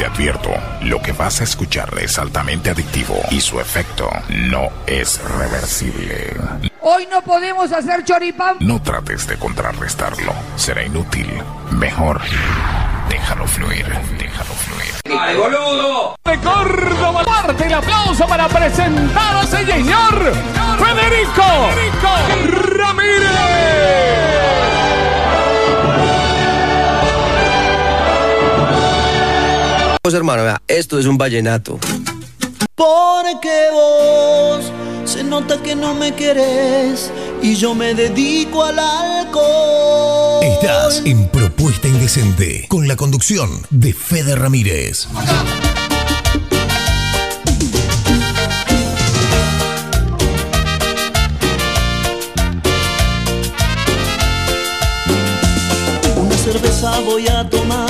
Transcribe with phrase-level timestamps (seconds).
[0.00, 0.48] Te advierto,
[0.80, 6.34] lo que vas a escuchar es altamente adictivo y su efecto no es reversible.
[6.80, 8.56] Hoy no podemos hacer choripán.
[8.60, 11.28] No trates de contrarrestarlo, será inútil.
[11.72, 12.18] Mejor,
[13.10, 13.84] déjalo fluir,
[14.18, 15.20] déjalo fluir.
[15.20, 16.16] ¡Ay, boludo!
[16.24, 17.22] de Córdoba.
[17.22, 20.32] Parte el aplauso para presentar a ese señor
[20.78, 21.44] Federico,
[22.78, 24.49] Ramírez.
[30.02, 31.78] Pues hermano, vea, esto es un vallenato.
[32.74, 34.72] Porque vos
[35.04, 37.10] se nota que no me querés
[37.42, 40.42] y yo me dedico al alcohol.
[40.42, 45.06] Estás en Propuesta Indecente con la conducción de Fede Ramírez.
[56.16, 57.89] Una cerveza voy a tomar,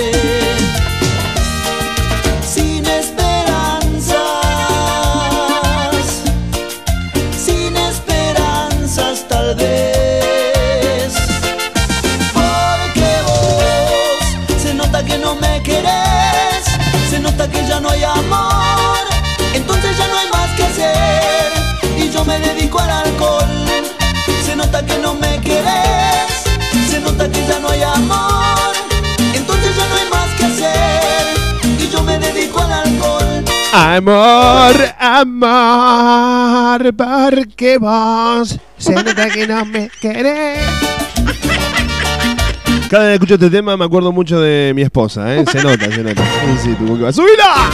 [17.49, 18.99] que ya no hay amor,
[19.53, 21.51] entonces ya no hay más que hacer
[21.97, 23.47] y yo me dedico al alcohol.
[24.45, 26.43] Se nota que no me querés,
[26.89, 28.75] se nota que ya no hay amor,
[29.33, 31.25] entonces ya no hay más que hacer
[31.79, 33.43] y yo me dedico al alcohol.
[33.73, 40.59] Amor, amor, porque vos se nota que no me querés.
[42.91, 45.45] Cada vez que escucho este tema me acuerdo mucho de mi esposa, ¿eh?
[45.49, 46.21] Se nota, se nota.
[46.61, 47.13] Sí, que.
[47.13, 47.69] ¡Subila!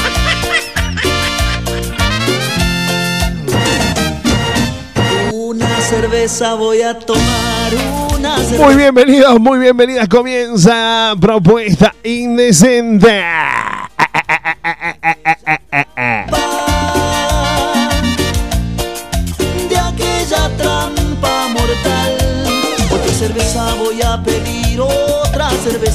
[5.31, 7.73] Una cerveza voy a tomar,
[8.15, 8.63] una cerveza.
[8.63, 10.07] Muy bienvenidos, muy bienvenidas.
[10.07, 13.23] Comienza Propuesta Indecente.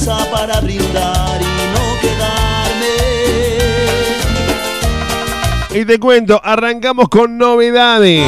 [0.05, 2.95] Para brindar y no quedarme.
[5.73, 8.25] Y te cuento, arrancamos con novedades.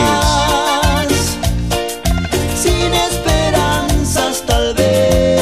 [2.55, 5.41] Sin esperanzas tal vez.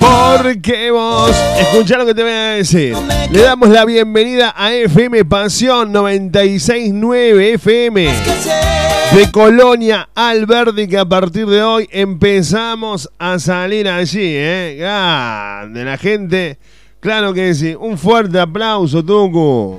[0.00, 2.96] Porque vos, escuchá lo que te voy a decir.
[3.30, 8.10] Le damos la bienvenida a FM Pasión 969 FM.
[9.14, 14.76] De Colonia Alberdi que a partir de hoy empezamos a salir allí, ¿eh?
[14.76, 16.58] Grande, la gente,
[16.98, 17.76] claro que sí.
[17.78, 19.78] Un fuerte aplauso, Tucu.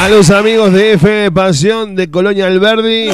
[0.00, 3.10] A los amigos de FM Pasión de Colonia Alberdi.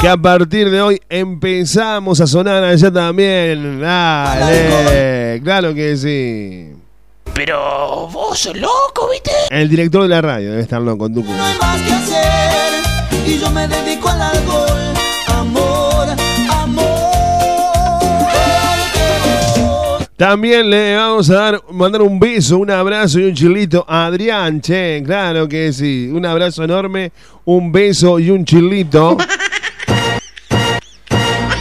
[0.00, 3.80] Que a partir de hoy empezamos a sonar allá también.
[3.80, 6.85] Dale, claro que sí.
[7.36, 9.30] Pero vos sos loco, ¿viste?
[9.50, 11.30] El director de la radio debe estar loco, Tucu.
[11.30, 12.82] No hay más que hacer
[13.26, 14.94] y yo me dedico al alcohol.
[15.26, 16.08] Amor,
[16.50, 16.86] amor.
[20.16, 24.62] También le vamos a dar, mandar un beso, un abrazo y un chilito a Adrián,
[24.62, 26.08] che, claro que sí.
[26.10, 27.12] Un abrazo enorme,
[27.44, 29.18] un beso y un chilito.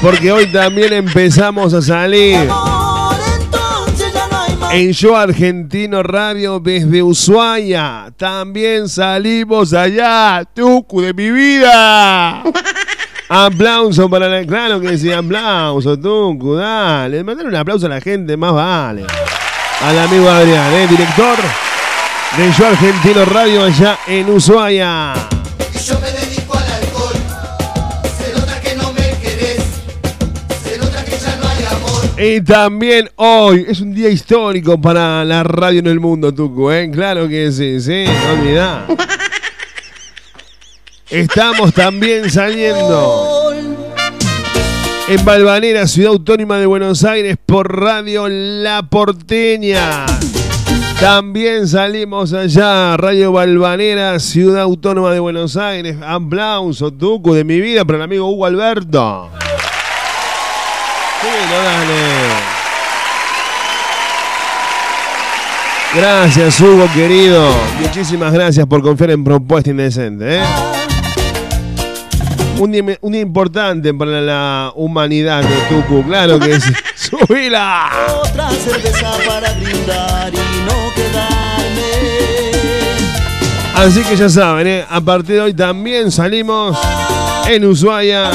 [0.01, 2.49] Porque hoy también empezamos a salir
[4.75, 8.11] en Yo Argentino Radio desde Ushuaia.
[8.17, 12.43] También salimos allá, Tucu de mi vida.
[13.29, 14.45] Aplauso para la.
[14.45, 17.23] Claro que sí, aplauso, Tucu, dale.
[17.23, 19.05] Mandar un aplauso a la gente, más vale.
[19.81, 20.87] Al amigo Adrián, ¿eh?
[20.87, 21.37] director
[22.37, 25.13] de Yo Argentino Radio allá en Ushuaia.
[25.85, 25.97] Yo
[32.17, 36.89] Y también hoy es un día histórico para la radio en el mundo, Tucu, ¿eh?
[36.89, 38.87] Claro que sí, sí, no olvidá.
[41.09, 43.53] Estamos también saliendo
[45.09, 50.05] En Balvanera, Ciudad Autónoma de Buenos Aires, por Radio La Porteña.
[51.01, 55.97] También salimos allá, Radio Balvanera, Ciudad Autónoma de Buenos Aires.
[56.01, 59.29] Aplauso, Tucu, de mi vida para el amigo Hugo Alberto.
[61.51, 62.55] Dale.
[65.95, 67.49] Gracias, Hugo, querido.
[67.81, 70.39] Muchísimas gracias por confiar en Propuesta Indecente.
[70.39, 70.43] ¿eh?
[72.59, 76.71] Un, día, un día importante para la humanidad de Tucu, claro que sí.
[76.95, 77.89] ¡Subila!
[78.23, 81.91] Otra cerveza para brindar y no quedarme.
[83.75, 84.85] Así que ya saben, ¿eh?
[84.89, 86.77] a partir de hoy también salimos
[87.47, 88.31] en Ushuaia.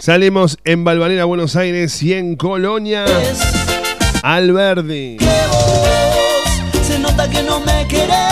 [0.00, 3.04] Salimos en Balvanera, Buenos Aires y en Colonia,
[4.22, 5.18] Alberdi.
[5.20, 5.26] No.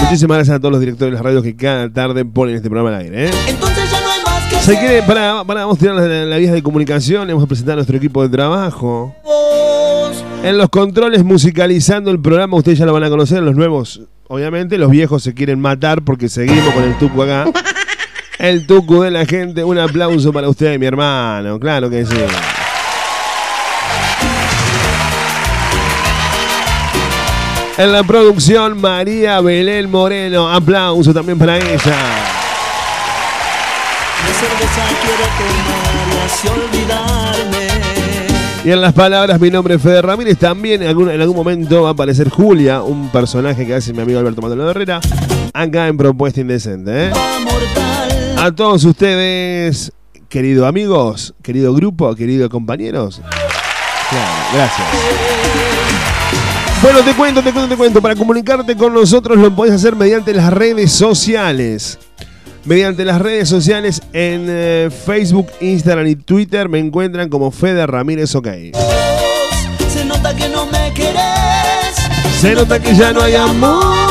[0.01, 2.97] Muchísimas gracias a todos los directores de las radios que cada tarde ponen este programa
[2.97, 3.27] al aire.
[3.27, 3.31] ¿eh?
[3.49, 4.79] Entonces ya no hay más que Se hacer.
[4.79, 7.97] quiere, para, para, vamos a tirar la, la vía de comunicación, hemos presentado a nuestro
[7.99, 9.15] equipo de trabajo.
[9.23, 14.01] Vos, En los controles musicalizando el programa, ustedes ya lo van a conocer, los nuevos,
[14.29, 17.45] obviamente, los viejos se quieren matar porque seguimos con el tucu acá.
[18.39, 22.15] El tucu de la gente, un aplauso para usted, mi hermano, claro que sí.
[27.77, 31.97] En la producción, María Belén Moreno, aplauso también para ella.
[38.65, 40.39] Y en las palabras, mi nombre es Fede Ramírez.
[40.39, 44.01] También en algún, en algún momento va a aparecer Julia, un personaje que hace mi
[44.01, 45.01] amigo Alberto Maldonado Herrera,
[45.53, 47.07] acá en Propuesta Indecente.
[47.07, 47.11] ¿eh?
[48.41, 49.91] A todos ustedes,
[50.29, 53.21] queridos amigos, querido grupo, queridos compañeros.
[54.11, 54.87] Claro, gracias.
[56.81, 58.01] Bueno, te cuento, te cuento, te cuento.
[58.01, 61.99] Para comunicarte con nosotros lo podés hacer mediante las redes sociales.
[62.65, 68.37] Mediante las redes sociales en eh, Facebook, Instagram y Twitter me encuentran como Fede Ramírez
[68.37, 68.47] OK.
[69.89, 71.97] Se nota que no me querés.
[72.41, 74.08] Se nota que ya no hay amor.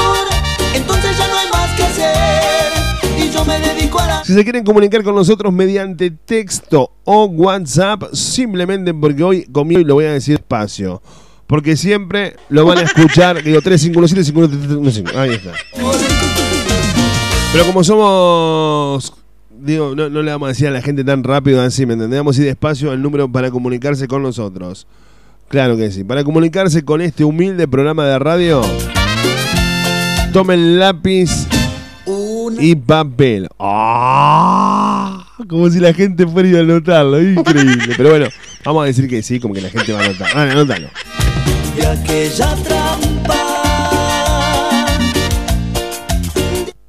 [4.27, 9.85] Si se quieren comunicar con nosotros mediante texto o WhatsApp, simplemente porque hoy conmigo y
[9.85, 11.01] lo voy a decir despacio.
[11.47, 15.17] Porque siempre lo van a escuchar, digo 3517 513315.
[15.17, 15.53] Ahí está.
[17.53, 19.13] Pero como somos,
[19.61, 22.41] digo, no, no le vamos a decir a la gente tan rápido así, ¿me a
[22.41, 24.87] ir despacio el número para comunicarse con nosotros.
[25.47, 26.03] Claro que sí.
[26.03, 28.61] Para comunicarse con este humilde programa de radio,
[30.33, 31.47] tomen lápiz
[32.59, 33.47] y papel.
[33.59, 35.25] ¡Ah!
[35.47, 37.21] Como si la gente fuera a ir a anotarlo.
[37.21, 37.93] Increíble.
[37.95, 38.27] Pero bueno,
[38.63, 40.33] vamos a decir que sí, como que la gente va a anotar.
[40.35, 40.87] Vale, anótalo.
[41.75, 43.35] de aquella trampa.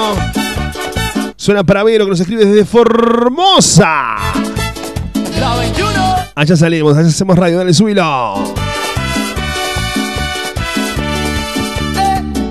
[1.36, 4.16] Suena para Vero que nos escribe desde Formosa.
[5.40, 5.90] La 21.
[6.36, 7.74] Allá salimos, allá hacemos radio, dale,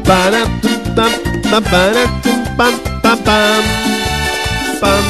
[0.04, 0.44] para,
[0.94, 1.10] tam,
[1.50, 3.64] tam, para, tum, pam, pam,
[4.80, 5.04] pam.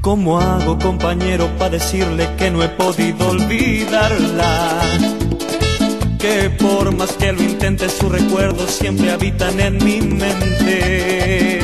[0.00, 4.80] ¿Cómo hago, compañero, para decirle que no he podido olvidarla?
[6.18, 11.60] Que por más que lo intente, sus recuerdos siempre habitan en mi mente.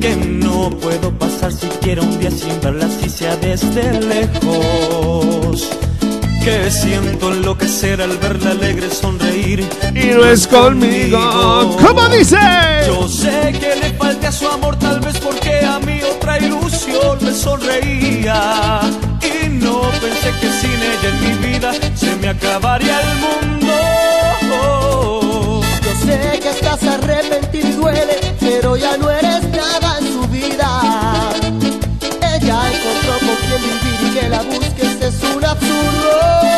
[0.00, 5.70] Que no puedo pasar siquiera un día sin verla, si sea desde lejos.
[6.44, 9.64] Que siento enloquecer al verla alegre sonreír.
[9.94, 11.76] Y no es conmigo.
[11.80, 12.36] ¿Cómo dice?
[12.84, 17.18] Yo sé que le falte a su amor, tal vez porque a mí otra ilusión
[17.20, 18.80] me sonreía.
[19.22, 23.72] Y no pensé que sin ella en mi vida se me acabaría el mundo.
[25.84, 31.30] Yo sé que estás arrepentido y duele, pero ya no eres nada en su vida.
[32.34, 34.91] Ella encontró con quien vivir y que la busques
[35.60, 36.51] es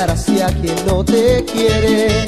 [0.00, 2.26] para olvidar así a quien no te quiere.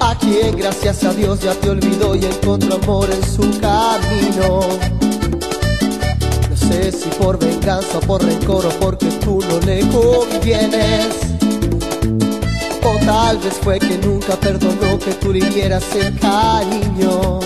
[0.00, 4.60] A quien gracias a Dios ya te olvidó y encontró amor en su camino.
[6.50, 11.14] No sé si por venganza o por rencor o porque tú no le convienes.
[12.82, 17.38] O tal vez fue que nunca perdonó que tú le dieras el cariño.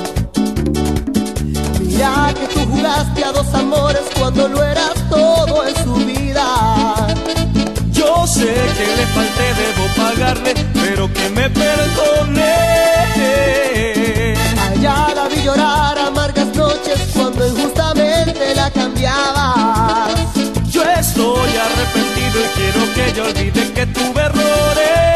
[1.81, 7.08] Mira que tú juraste a dos amores cuando no eras todo en su vida.
[8.29, 12.43] Yo sé que le falté, debo pagarle, pero que me perdone.
[14.61, 20.13] A ella la vi llorar amargas noches cuando injustamente la cambiabas.
[20.71, 25.08] Yo estoy arrepentido y quiero que ella olvide que tuve errores.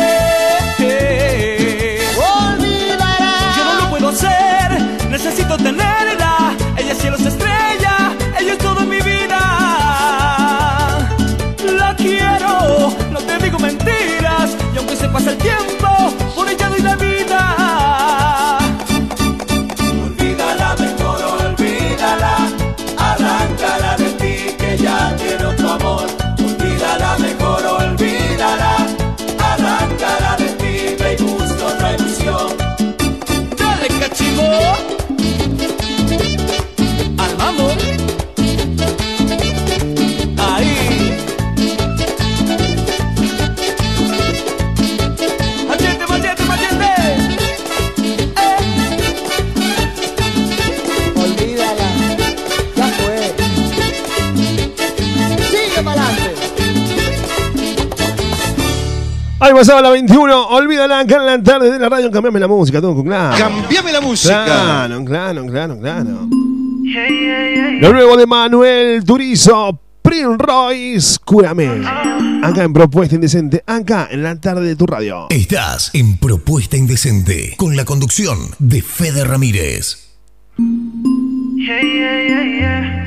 [59.62, 60.48] Pasaba la 21.
[60.48, 62.10] Olvídala acá en la tarde de la radio.
[62.10, 63.38] Cambiame la música, todo con claro.
[63.38, 64.44] Cambiame la música.
[64.44, 66.28] Claro, claro, claro, claro.
[67.80, 71.80] Lo nuevo de Manuel Turizo, Prince Royce, Cúrame.
[72.42, 75.28] Acá en Propuesta Indecente, acá en la tarde de tu radio.
[75.30, 80.08] Estás en Propuesta Indecente con la conducción de Fede Ramírez.
[80.58, 83.04] Yeah, yeah, yeah, yeah.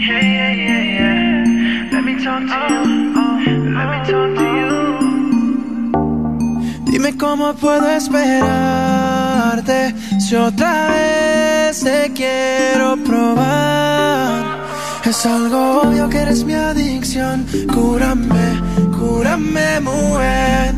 [0.00, 1.92] Yeah, yeah, yeah, yeah.
[1.92, 3.70] Let me talk to you.
[3.72, 4.53] Let me talk to you.
[7.12, 14.64] Cómo puedo esperarte si otra vez te quiero probar.
[15.04, 17.44] Es algo obvio que eres mi adicción.
[17.74, 18.58] Cúrame,
[18.98, 20.74] cúrame, mujer.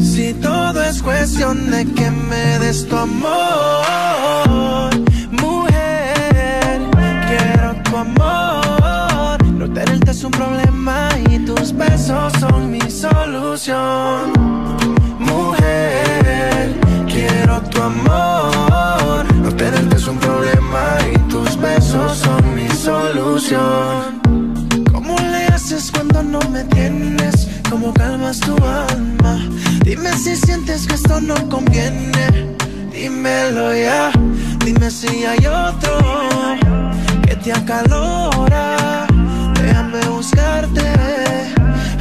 [0.00, 4.90] Si todo es cuestión de que me des tu amor,
[5.30, 6.80] mujer.
[7.28, 9.44] Quiero tu amor.
[9.44, 14.95] No tenerte es un problema y tus besos son mi solución.
[17.06, 19.24] Quiero tu amor.
[19.42, 24.20] No tenerte es un problema y tus besos son mi solución.
[24.92, 27.48] ¿Cómo le haces cuando no me tienes?
[27.70, 29.38] ¿Cómo calmas tu alma?
[29.84, 32.54] Dime si sientes que esto no conviene.
[32.92, 34.10] Dímelo ya.
[34.64, 35.98] Dime si hay otro
[37.26, 39.06] que te acalora.
[39.62, 40.86] Déjame buscarte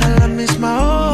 [0.01, 1.04] a la misma hora.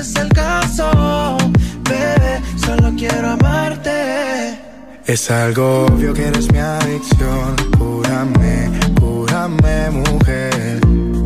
[0.00, 1.36] Es el caso,
[1.84, 4.58] bebé, solo quiero amarte.
[5.04, 7.54] Es algo obvio que eres mi adicción.
[7.78, 10.80] Cúrame, cúrame, mujer.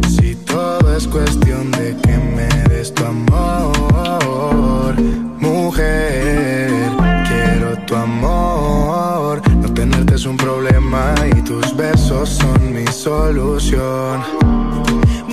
[0.08, 4.94] Si todo es cuestión de que me des tu amor,
[5.38, 6.90] mujer.
[7.28, 9.40] Quiero tu amor.
[9.60, 14.20] No tenerte es un problema y tus besos son mi solución.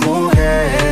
[0.06, 0.91] Mujer,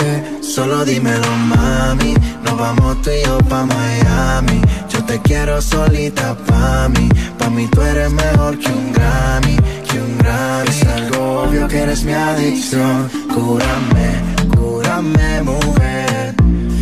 [0.00, 2.14] Eh, solo dímelo, mami.
[2.44, 4.60] Nos vamos tú y yo pa' Miami.
[4.88, 7.08] Yo te quiero solita pa' mí.
[7.38, 9.56] Pa' mí tú eres mejor que un Grammy.
[9.88, 10.68] Que un Grammy.
[10.68, 13.10] Es algo obvio que eres mi adicción.
[13.34, 14.08] Cúrame,
[14.56, 16.34] cúrame, mujer.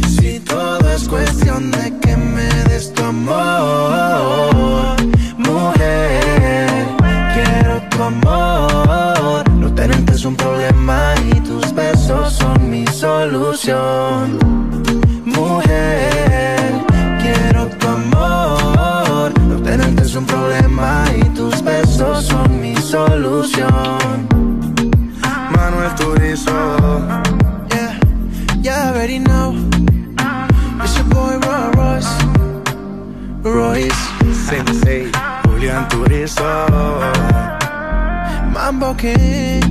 [0.08, 4.96] Si todo es cuestión de que me des tu amor,
[5.38, 6.68] mujer.
[7.34, 9.48] Quiero tu amor.
[9.50, 10.55] No tenerte es un problema
[13.36, 14.38] solución.
[15.24, 16.72] Mujer,
[17.20, 19.32] quiero tu amor.
[19.48, 24.26] No tenerte es un problema y tus besos son mi solución.
[25.54, 26.58] Manuel Turizo.
[27.68, 27.98] Yeah,
[28.62, 29.54] yeah, I already know.
[30.82, 32.14] It's your boy Roy Royce.
[33.42, 34.02] Royce.
[34.48, 35.10] Sensei.
[35.44, 36.44] Julián Turizo.
[38.54, 39.65] Mambo Kings.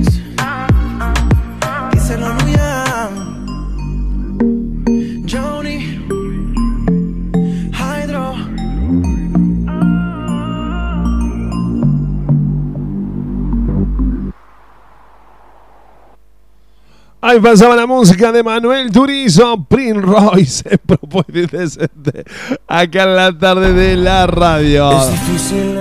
[17.36, 22.24] Ahí pasaba la música de Manuel Turizo, Prince Royce, en Propuesta Indecente,
[22.66, 24.88] acá en la tarde de la radio.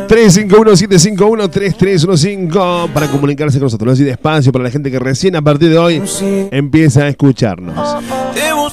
[0.09, 3.93] 351-751-3315 para comunicarse con nosotros.
[3.93, 6.03] Así despacio para la gente que recién a partir de hoy
[6.51, 7.73] empieza a escucharnos.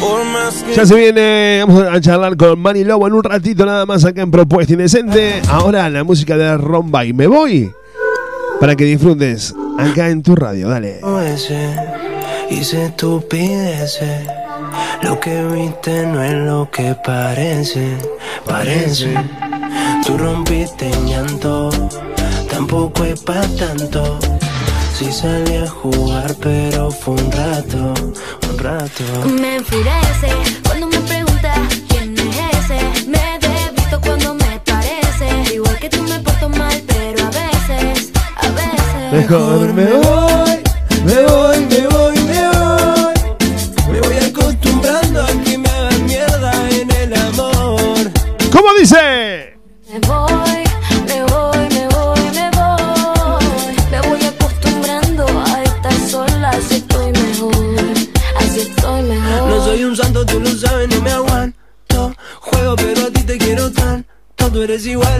[0.01, 3.67] Por más que Ya se viene, vamos a charlar con Manny Lobo en un ratito
[3.67, 5.43] nada más acá en Propuesta Indecente.
[5.49, 7.71] Ahora la música de Romba y me voy
[8.61, 11.01] para que disfrutes acá en tu radio, dale.
[12.49, 14.27] hice estupideces.
[15.03, 17.99] Lo que viste no es lo que parece,
[18.47, 19.15] parece.
[20.07, 21.69] Tú rompiste en llanto,
[22.49, 24.19] tampoco es pa' tanto.
[25.03, 27.93] Sí salí a jugar, pero fue un rato,
[28.49, 29.03] un rato.
[29.41, 30.31] Me enfurece
[30.65, 33.09] cuando me preguntas quién es ese.
[33.09, 35.55] Me debito cuando me parece.
[35.55, 39.12] Igual que tú me porto mal, pero a veces, a veces.
[39.12, 40.22] Mejor me voy,
[64.83, 65.12] Tú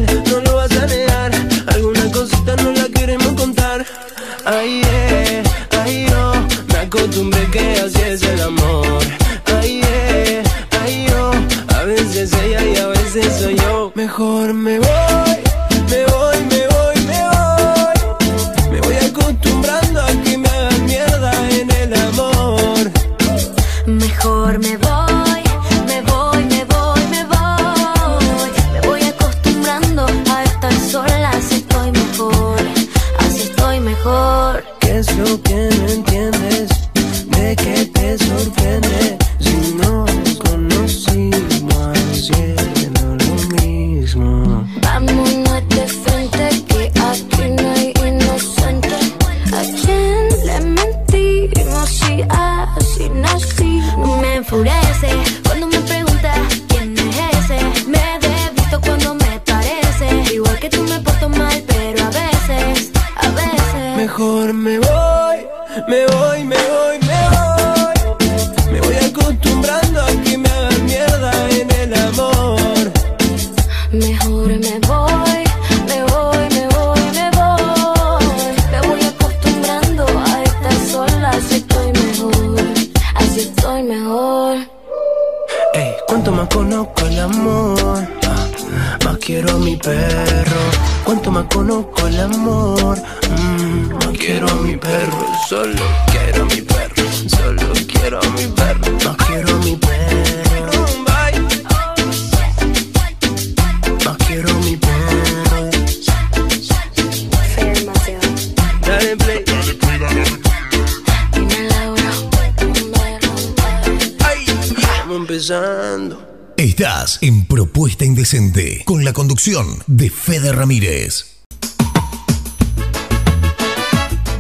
[119.42, 121.26] conducción de Fede Ramírez.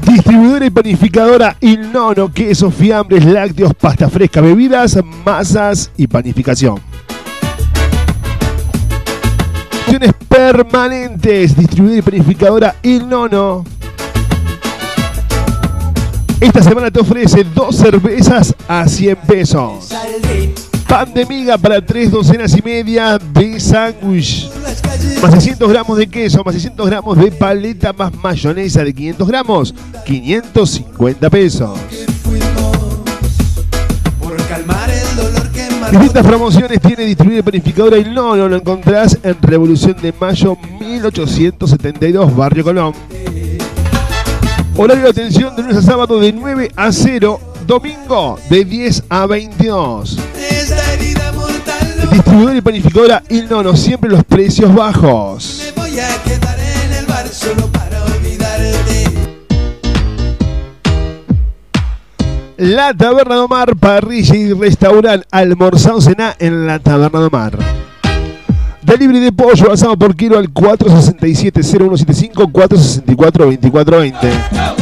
[0.06, 6.80] Distribuidora y panificadora Il Nono, quesos, fiambres, lácteos, pasta fresca, bebidas, masas y panificación.
[9.80, 11.56] Opciones permanentes.
[11.56, 13.64] Distribuidora y panificadora Il Nono.
[16.40, 19.88] Esta semana te ofrece dos cervezas a 100 pesos.
[20.92, 24.50] Pan de miga para tres docenas y media de sándwich.
[25.22, 29.74] Más 600 gramos de queso, más 600 gramos de paleta, más mayonesa de 500 gramos.
[30.04, 31.78] 550 pesos.
[35.92, 40.58] Distintas promociones tiene distribuida y panificadora y no, no lo encontrás en Revolución de Mayo
[40.78, 42.92] 1872, Barrio Colón.
[44.76, 47.40] Horario de atención de lunes a sábado de 9 a 0,
[47.72, 50.18] domingo de 10 a 22.
[50.36, 55.72] Esta herida mortal Distribuidora y panificadora Il Nono, siempre los precios bajos.
[55.74, 59.04] me voy a quedar en el bar solo para olvidarte.
[62.58, 67.56] La Taberna de Omar, parrilla y restaurante, almorzado cená en la Taberna de Omar.
[68.82, 74.81] Delivery de pollo asado por kilo al 467-0175, 464-2420.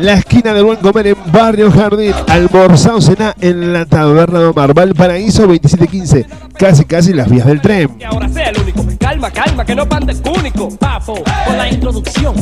[0.00, 4.72] La esquina del buen comer en Barrio Jardín, almorzado cená en la Taberna de Omar,
[4.72, 7.96] Valparaíso 2715, casi casi las vías del tren.
[7.98, 8.84] Y ahora sea el único.
[8.98, 10.68] Calma, calma, que no panda el único.
[10.76, 12.34] Papo, con la introducción.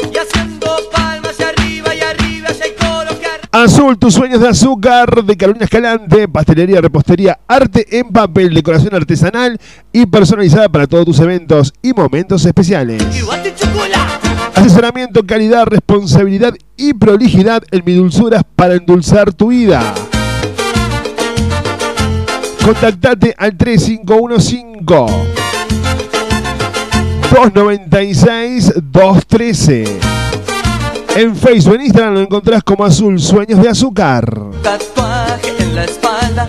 [0.00, 3.40] Y haciendo palmas hacia arriba y arriba hacia el colocar.
[3.52, 9.60] Azul, tus sueños de azúcar, de Carolina Escalante, pastelería, repostería, arte en papel, decoración artesanal
[9.92, 13.02] y personalizada para todos tus eventos y momentos especiales.
[14.60, 19.94] Asesoramiento, calidad, responsabilidad y prolijidad en mi dulzuras para endulzar tu vida.
[22.62, 24.66] Contactate al 3515
[27.32, 29.84] 296 213.
[31.16, 34.30] En Facebook, en Instagram lo encontrás como Azul Sueños de Azúcar.
[34.62, 36.46] Tatuaje en la espalda.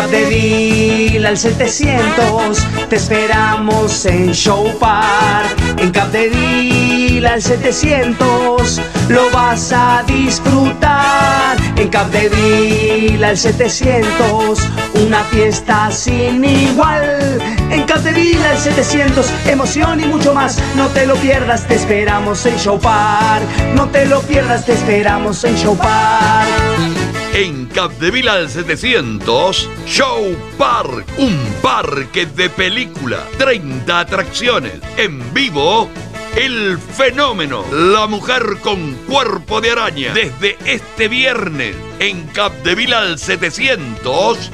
[0.00, 2.58] Capdeville al 700
[2.88, 5.54] te esperamos en Show Park.
[5.76, 11.58] En Capdeville al 700 lo vas a disfrutar.
[11.76, 14.58] En Capdeville al 700
[14.94, 17.38] una fiesta sin igual.
[17.70, 20.58] En Capdeville al 700 emoción y mucho más.
[20.76, 23.44] No te lo pierdas, te esperamos en Show Park.
[23.74, 26.99] No te lo pierdas, te esperamos en Show Park.
[27.32, 35.88] En Capdeville al 700, Show Park, un parque de película, 30 atracciones, en vivo,
[36.36, 40.12] el fenómeno, la mujer con cuerpo de araña.
[40.12, 44.50] Desde este viernes en Capdeville al 700,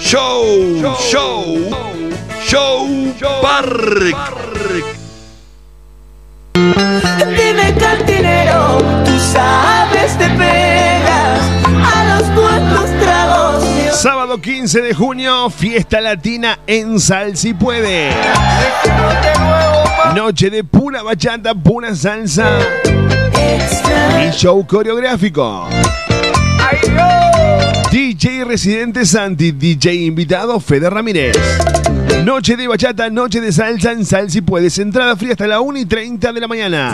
[0.00, 1.70] Show, Show,
[2.44, 4.16] Show, Park.
[6.54, 9.75] Dime cantinero, tú sabes
[14.06, 18.10] Sábado 15 de junio, fiesta latina en Sal si puede.
[20.14, 22.56] Noche de pura bachata, pura salsa
[24.24, 25.68] y show coreográfico.
[27.90, 31.36] DJ residente Santi, DJ invitado Fede Ramírez.
[32.26, 34.76] Noche de bachata, noche de salsa en Sal si puedes.
[34.80, 36.92] Entrada fría hasta la 1 y 30 de la mañana.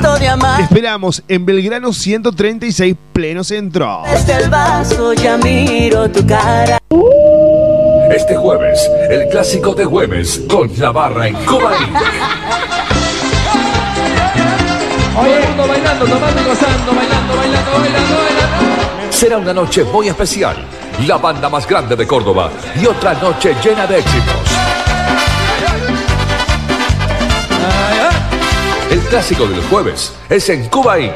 [0.59, 4.03] Te esperamos en Belgrano 136, pleno centro.
[4.13, 6.79] Desde el vaso ya miro tu cara.
[8.15, 11.43] Este jueves, el clásico de jueves con la barra en el
[15.49, 19.11] mundo bailando, tomando y gozando, bailando, bailando, bailando, bailando.
[19.11, 20.57] Será una noche muy especial.
[21.07, 24.52] La banda más grande de Córdoba y otra noche llena de éxitos.
[28.93, 31.13] El clásico del jueves es en Cuba Inc.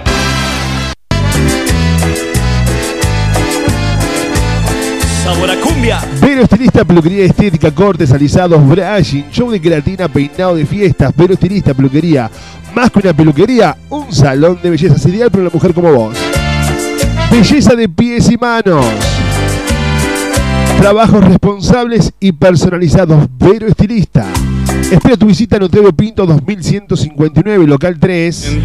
[5.22, 6.00] Sabor a cumbia.
[6.22, 11.14] Vero Estilista, peluquería estética, cortes, alisados, brushing, show de queratina, peinado de fiestas.
[11.14, 12.30] Vero Estilista, peluquería.
[12.74, 16.16] Más que una peluquería, un salón de belleza ideal para una mujer como vos.
[17.30, 18.86] Belleza de pies y manos.
[20.80, 23.28] Trabajos responsables y personalizados.
[23.38, 24.24] Vero Estilista.
[24.90, 28.58] Espera tu visita en Otero Pinto 2159, local 3.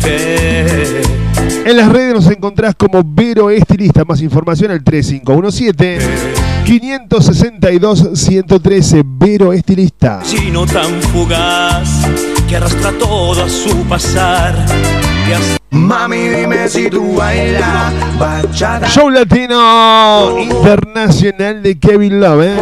[1.66, 4.04] En las redes nos encontrás como Vero Estilista.
[4.06, 6.00] Más información al 3517
[6.66, 10.22] 562 113 Vero Estilista.
[10.24, 14.54] Chino tan fugaz que arrastra todo a su pasar.
[15.70, 18.90] Mami, dime si tú bailas bachata.
[18.90, 22.44] Show Latino Internacional de Kevin Love.
[22.44, 22.58] ¿eh?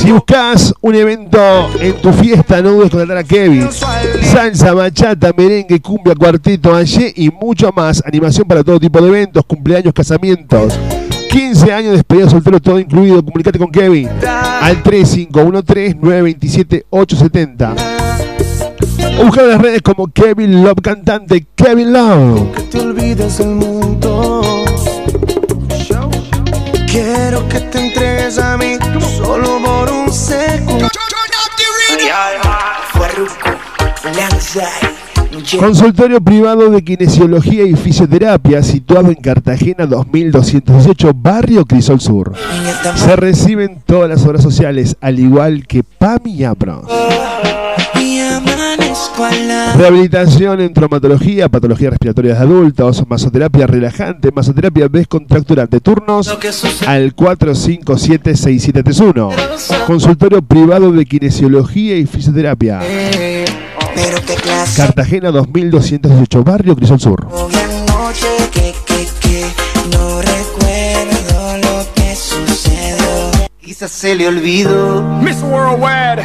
[0.00, 1.40] Si buscas un evento
[1.80, 3.66] en tu fiesta, no dudes en contratar a Kevin.
[4.20, 8.02] Salsa, bachata, merengue, cumbia, cuarteto, allí y mucho más.
[8.04, 10.78] Animación para todo tipo de eventos, cumpleaños, casamientos.
[11.30, 13.24] 15 años de despedida soltero, todo incluido.
[13.24, 14.10] Comunicate con Kevin
[14.60, 17.70] al 3513-927-870.
[17.70, 17.95] O
[19.24, 22.68] buscar las redes como Kevin Love Cantante, Kevin Love.
[22.70, 24.42] te olvides del mundo.
[26.86, 28.76] Quiero que te entregues a mí
[29.16, 30.88] solo por un segundo.
[35.58, 42.32] Consultorio privado de kinesiología y fisioterapia situado en Cartagena 2218, Barrio Crisol Sur.
[42.94, 46.86] Se reciben todas las obras sociales, al igual que PAMI y APRO.
[49.76, 55.80] Rehabilitación en traumatología, patologías respiratorias de adultos, masoterapia relajante, masoterapia descontracturante.
[55.80, 56.28] Turnos
[56.86, 59.34] al 457-6731.
[59.86, 62.80] Consultorio privado de kinesiología y fisioterapia.
[62.80, 67.26] Pero qué clase Cartagena 2218, Barrio Crisol Sur.
[67.26, 67.32] de
[67.86, 69.46] noche que, que, que
[69.96, 73.48] no recuerdo lo que sucedió.
[73.60, 76.22] Quizás se le olvidó Miss Worldwide.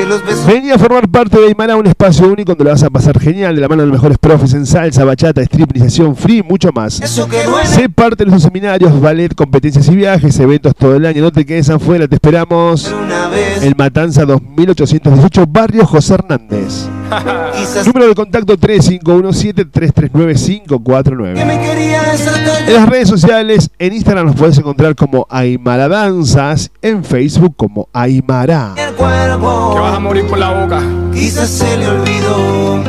[0.00, 2.82] Que los besos Vení a formar parte de Aymara, un espacio único donde lo vas
[2.82, 6.16] a pasar genial, de la mano de los mejores profes en salsa, bachata, strip, iniciación,
[6.16, 7.00] free y mucho más.
[7.00, 7.66] Eso que duele.
[7.66, 11.22] Sé parte de nuestros seminarios, ballet, competencias y viajes, eventos todo el año.
[11.22, 12.92] No te quedes afuera, te esperamos.
[12.92, 16.88] una vez El Matanza 2818, Barrio José Hernández.
[17.56, 21.44] quizás Número de contacto que 3517-339-549.
[21.44, 26.70] me quería desatar En las redes sociales, en Instagram nos puedes encontrar como Aymara Danzas,
[26.82, 28.74] en Facebook como Aymara.
[28.76, 29.72] el cuerpo.
[29.74, 30.80] Que vas a morir por la boca.
[31.12, 32.82] Quizás se le olvidó.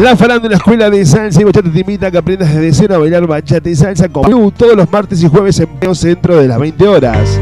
[0.00, 2.98] La farándula Escuela de Salsa y Bachata te invita a que aprendas desde cero a
[2.98, 6.46] bailar bachata y salsa con Blue todos los martes y jueves en pleno centro de
[6.46, 7.40] las 20 horas.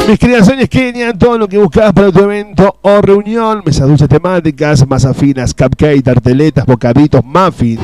[0.09, 4.89] Mis creaciones Kenia, todo lo que buscabas para tu evento o reunión, mesas dulces temáticas,
[4.89, 7.79] masas finas, cupcake, tarteletas, bocaditos, muffins,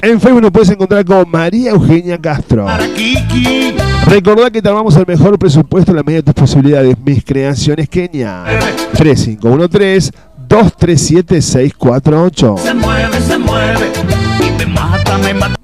[0.00, 2.66] En Facebook nos puedes encontrar como María Eugenia Castro.
[4.06, 6.96] Recordá que te armamos el mejor presupuesto en la medida de tus posibilidades.
[7.04, 8.44] Mis creaciones Kenia.
[8.94, 12.56] 3513 237 648.
[12.58, 13.92] Se mueve, se mueve.
[14.40, 15.54] Y me mata, me mata.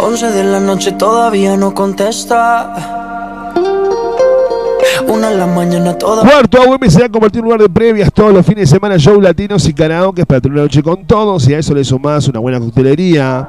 [0.00, 3.54] 11 de la noche todavía no contesta.
[5.06, 6.22] Una en la mañana toda.
[6.22, 8.98] Cuarto AUM se ha convertido en un lugar de previas todos los fines de semana,
[8.98, 11.48] show latinos y karaoke para tener una noche con todos.
[11.48, 13.48] Y a eso le sumás una buena coctelería.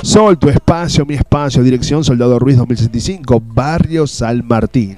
[0.03, 4.93] Sol, tu espacio, mi espacio, dirección Soldado Ruiz 2065, Barrio San Martín.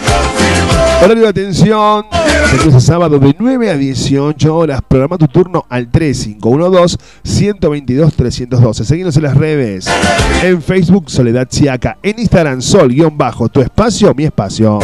[1.02, 2.06] Horario de atención,
[2.52, 4.82] de lunes a sábado de 9 a 18 horas.
[4.88, 8.84] Programa tu turno al 3512-122-312.
[8.84, 9.88] Seguimos en las redes.
[10.44, 12.00] En Facebook, Soledad Siaca.
[12.02, 13.50] En Instagram, Sol-Bajo.
[13.50, 14.80] Tu espacio, mi espacio.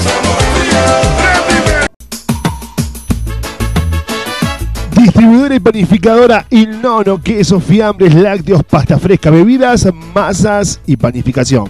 [4.95, 11.69] Distribuidora y panificadora Il Nono, quesos, fiambres, lácteos, pasta fresca, bebidas, masas y panificación.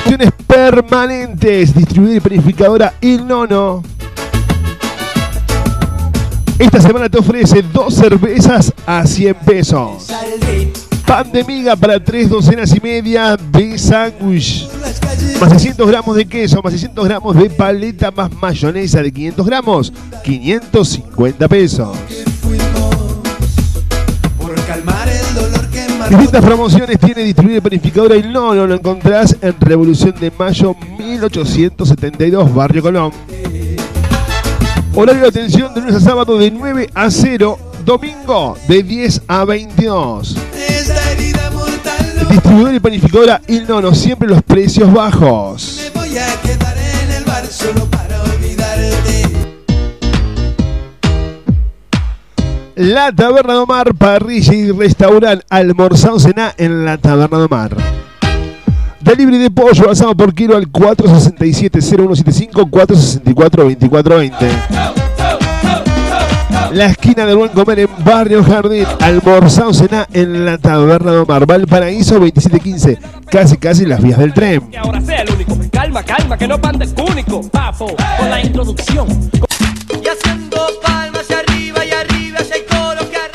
[0.00, 1.74] Opciones permanentes.
[1.74, 3.82] Distribuidora y panificadora Il Nono.
[6.58, 10.08] Esta semana te ofrece dos cervezas a 100 pesos.
[11.12, 14.66] Pan de miga para tres docenas y media de sándwich.
[15.38, 19.92] Más 600 gramos de queso, más 600 gramos de paleta, más mayonesa de 500 gramos.
[20.24, 21.98] 550 pesos.
[26.08, 30.74] Distintas promociones tiene distribuidora y panificadora y no, no lo encontrás en Revolución de Mayo
[30.96, 33.12] 1872, Barrio Colón.
[34.94, 39.44] Horario de atención de lunes a sábado de 9 a 0, domingo de 10 a
[39.44, 40.36] 22.
[42.30, 45.90] Distribuidora y panificadora Il Nono, siempre los precios bajos.
[45.94, 49.22] voy a quedar en el bar solo para olvidarte.
[52.76, 57.76] La Taberna de Mar, parrilla y restaurante, almorzado cená en la Taberna de Mar.
[59.00, 65.01] Delivery de pollo asado por kilo al 467-0175, 464-2420.
[66.70, 71.44] La esquina del buen comer en Barrio Jardín, almorzado cená en la Taberna de Mar,
[71.46, 72.98] Valparaíso 2715,
[73.30, 74.70] casi casi las vías del tren.
[74.70, 75.56] Que ahora sea el único.
[75.70, 77.42] Calma, calma, que no pande el único.
[77.50, 79.06] Papo, con la introducción.
[79.90, 81.01] Y haciendo palmas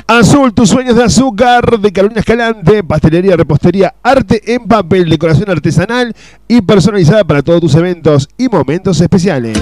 [0.08, 6.16] Azul, tus sueños de azúcar de Carolina Escalante, pastelería, repostería, arte en papel, decoración artesanal
[6.48, 9.58] y personalizada para todos tus eventos y momentos especiales.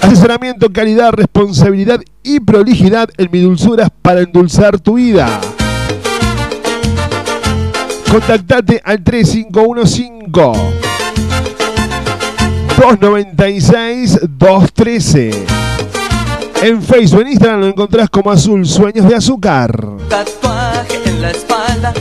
[0.00, 5.28] Asesoramiento, calidad, responsabilidad y prolijidad en mi dulzuras para endulzar tu vida.
[8.10, 10.10] Contactate al 3515
[12.76, 15.67] 296 213.
[16.62, 19.70] En Facebook, en Instagram lo encontrás como Azul Sueños de Azúcar.
[20.08, 21.92] Tatuaje en la espalda.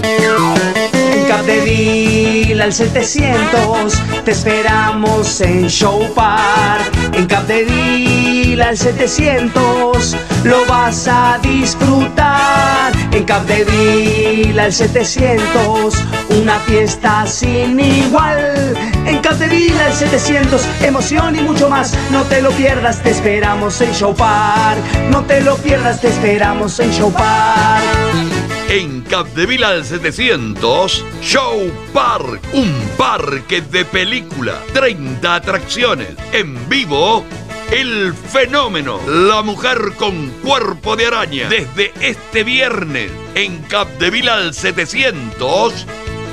[1.27, 6.89] En Capdeville al 700 te esperamos en Show Park.
[7.11, 10.15] En Capdeville al 700
[10.45, 12.93] lo vas a disfrutar.
[13.11, 15.95] En Capdeville al 700
[16.29, 18.73] una fiesta sin igual.
[19.05, 21.93] En Capdeville al 700 emoción y mucho más.
[22.09, 24.79] No te lo pierdas, te esperamos en Show Park.
[25.11, 28.56] No te lo pierdas, te esperamos en Show Park.
[28.69, 37.23] En Capdeville al 700, Show Park, un parque de película, 30 atracciones, en vivo,
[37.71, 45.85] el fenómeno, la mujer con cuerpo de araña, desde este viernes, en Capdeville al 700,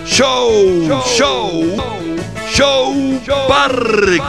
[0.05, 1.83] Show, Show,
[2.53, 4.23] Show, Park.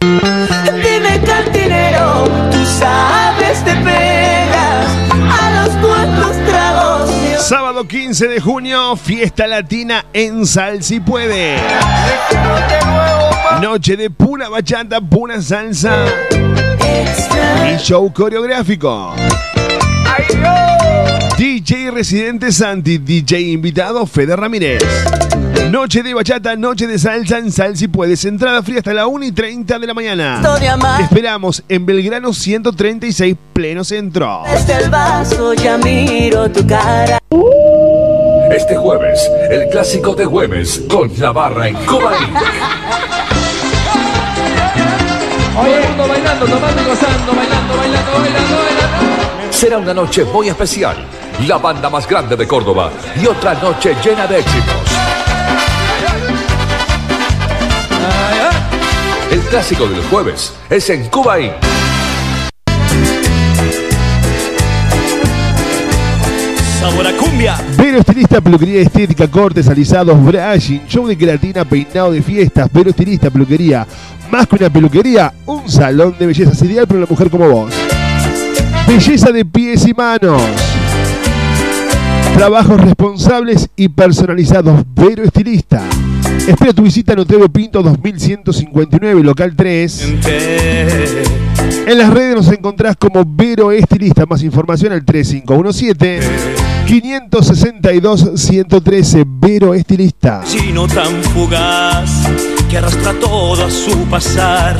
[0.00, 4.23] Dime cantinero, tú sabes te pegas
[7.44, 11.58] Sábado 15 de junio, fiesta latina en Sal si puede.
[13.60, 16.06] Noche de pura bachata, pura salsa
[17.70, 19.14] y show coreográfico.
[21.36, 24.82] DJ residente Santi, DJ invitado Fede Ramírez.
[25.70, 28.24] Noche de bachata, noche de salsa en Sal si puedes.
[28.24, 30.40] Entrada fría hasta la 1 y 30 de la mañana.
[30.98, 34.42] Te esperamos en Belgrano 136, pleno centro.
[34.50, 37.18] Desde el vaso ya miro tu cara.
[38.50, 41.82] Este jueves, el clásico de jueves con la barra en el
[45.88, 49.52] mundo bailando, tomando gozando, bailando, bailando, bailando, bailando.
[49.52, 50.96] Será una noche muy especial.
[51.46, 52.90] La banda más grande de Córdoba
[53.20, 54.93] y otra noche llena de éxitos.
[59.34, 61.54] El clásico del jueves es en Cuba Inc.
[66.78, 67.56] Sabor a cumbia.
[67.76, 72.70] Vero Estilista, peluquería estética, cortes, alisados, brushing, show de queratina, peinado de fiestas.
[72.72, 73.84] Vero Estilista, peluquería.
[74.30, 77.74] Más que una peluquería, un salón de belleza ideal para una mujer como vos.
[78.86, 80.40] Belleza de pies y manos.
[82.36, 84.84] Trabajos responsables y personalizados.
[84.94, 85.82] Vero Estilista.
[86.46, 90.14] Espera tu visita en Otero Pinto 2159, local 3.
[91.86, 94.26] En las redes nos encontrás como Vero Estilista.
[94.26, 96.20] Más información al 3517
[96.86, 99.24] 562 113.
[99.26, 100.42] Vero Estilista.
[100.44, 102.28] Chino tan fugaz
[102.70, 104.76] que arrastra todo a su pasar.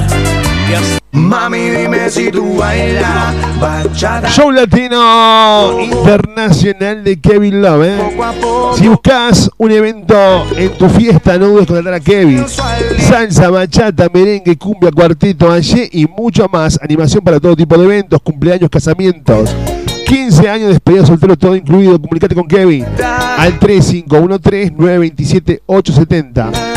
[1.13, 4.29] Mami, dime si tú bailas bachata.
[4.29, 7.85] Show Latino Internacional de Kevin Love.
[7.85, 7.99] ¿eh?
[8.77, 10.17] Si buscas un evento
[10.57, 12.45] en tu fiesta, no dudes contratar a Kevin.
[12.99, 16.79] Salsa, bachata, merengue, cumbia, cuarteto, allí y mucho más.
[16.83, 19.55] Animación para todo tipo de eventos, cumpleaños, casamientos.
[20.07, 22.01] 15 años de despedida soltero, todo incluido.
[22.01, 22.85] Comunicate con Kevin
[23.39, 26.51] al 3513-927-870.
[26.51, 26.74] O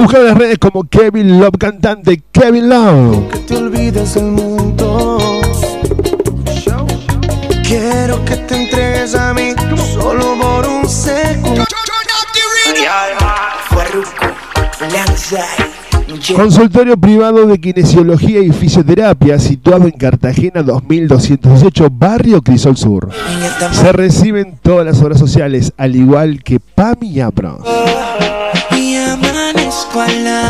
[0.00, 2.22] buscar en las redes como Kevin Love Cantante.
[2.32, 3.28] Kevin Love.
[3.30, 5.18] Que te olvides del mundo.
[7.62, 9.52] Quiero que te entregues a mí
[9.92, 11.64] solo por un segundo.
[16.36, 23.10] Consultorio privado de kinesiología y fisioterapia situado en Cartagena 2218, barrio Crisol Sur.
[23.72, 27.58] Se reciben todas las obras sociales, al igual que PAMI y APRO.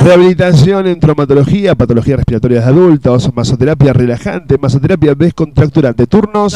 [0.03, 6.07] Rehabilitación en traumatología, patologías respiratorias de adultos, masoterapia relajante, masoterapia descontracturante.
[6.07, 6.55] Turnos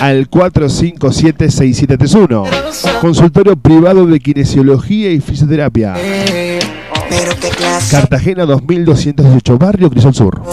[0.00, 2.48] al 457-6731.
[3.00, 5.92] Consultorio privado de kinesiología y fisioterapia.
[7.56, 10.40] Clase Cartagena 2218, barrio Crisol Sur.
[10.40, 10.46] de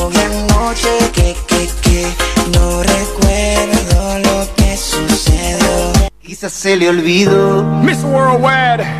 [0.54, 2.06] noche que, que, que
[2.54, 6.10] no recuerdo lo que sucedió.
[6.22, 8.99] Quizás se le olvidó Miss Worldwide.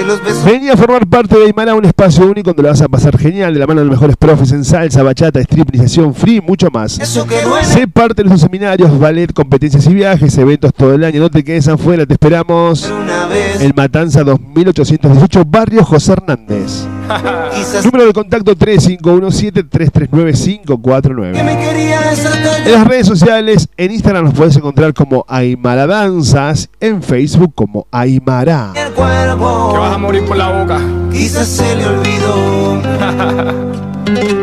[0.00, 0.44] Que los besos.
[0.44, 3.54] Vení a formar parte de Aymara, un espacio único donde lo vas a pasar genial,
[3.54, 6.68] de la mano de los mejores profes en salsa, bachata, strip, iniciación, free, y mucho
[6.70, 6.98] más.
[6.98, 7.66] Eso que duele.
[7.66, 11.20] Sé parte de nuestros seminarios, ballet, competencias y viajes, eventos todo el año.
[11.20, 12.90] No te quedes afuera, te esperamos.
[12.90, 13.60] Una vez.
[13.60, 16.86] El Matanza 2818, Barrio José Hernández.
[17.54, 21.32] Quizás Número de contacto 3517-339-549.
[21.32, 22.66] que me quería desatarte.
[22.66, 27.86] En las redes sociales, en Instagram nos puedes encontrar como Aymara Danzas, en Facebook como
[27.90, 28.72] Aymara.
[28.74, 29.70] El cuerpo.
[29.72, 30.80] Que vas a morir por la boca.
[31.12, 32.80] Quizás se le olvidó.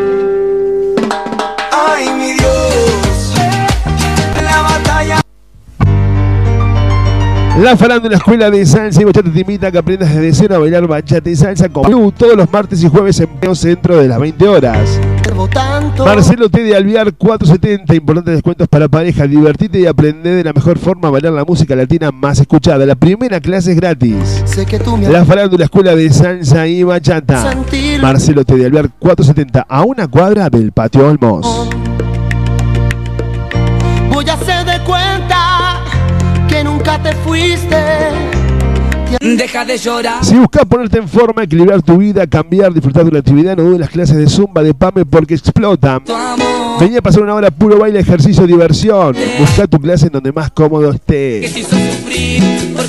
[7.62, 10.58] La farándula Escuela de Salsa y Bachata te invita a que aprendas desde cero a
[10.58, 14.06] bailar bachata y salsa con Blue todos los martes y jueves en Peo Centro de
[14.06, 15.00] las 20 horas.
[15.98, 20.78] Marcelo T de Alviar 470, importantes descuentos para pareja, divertite y aprende de la mejor
[20.78, 22.86] forma a bailar la música latina más escuchada.
[22.86, 24.42] La primera clase es gratis.
[24.44, 27.52] Sé que tú me La farándula Escuela de Salsa y Bachata.
[27.52, 31.68] Sentir- Marcelo T de Alvear 470, a una cuadra del Patio Olmos.
[34.12, 35.37] Voy a hacer de cuenta
[37.02, 37.76] te fuiste.
[39.20, 40.24] Deja de llorar.
[40.24, 43.80] Si buscas ponerte en forma, equilibrar tu vida, cambiar, disfrutar de una actividad, no dudes
[43.80, 46.02] las clases de Zumba de PAME porque explotan.
[46.78, 49.16] Vení a pasar una hora puro baile, ejercicio, diversión.
[49.38, 51.66] Busca tu clase en donde más cómodo estés.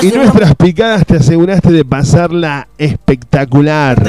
[0.00, 4.02] Y nuestras picadas te aseguraste de pasarla espectacular.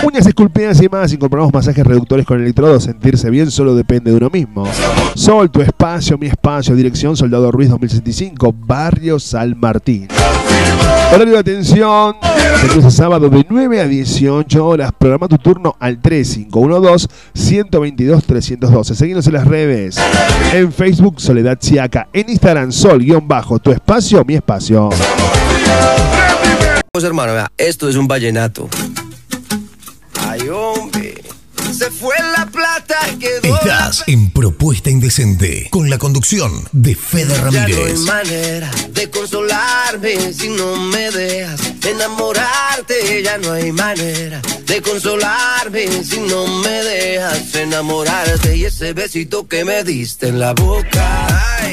[0.02, 4.30] Uñas esculpidas y más, incorporamos masajes reductores con electrodos, sentirse bien solo depende de uno
[4.30, 4.66] mismo.
[5.14, 10.08] Sol, tu espacio, mi espacio, dirección Soldado Ruiz 2065, Barrio San Martín.
[11.12, 12.16] Horario de atención,
[12.76, 14.92] de sábado de 9 a 18 horas.
[14.98, 18.94] Programa tu turno al 3512-122-312.
[18.94, 19.98] Seguimos en las redes.
[20.54, 22.08] En Facebook, Soledad Siaca.
[22.14, 23.58] En Instagram, Sol-Bajo.
[23.60, 24.90] Tu espacio, mi espacio.
[26.92, 28.70] Pues hermano, vea, esto es un vallenato.
[30.28, 31.16] Ay, hombre.
[31.72, 32.69] Se fue la plata.
[33.04, 38.00] Estás en Propuesta Indecente con la conducción de Fede Ya no hay Ramírez.
[38.02, 43.24] manera de consolarme si no me dejas enamorarte.
[43.24, 48.58] Ya no hay manera de consolarme si no me dejas enamorarte.
[48.58, 51.28] Y ese besito que me diste en la boca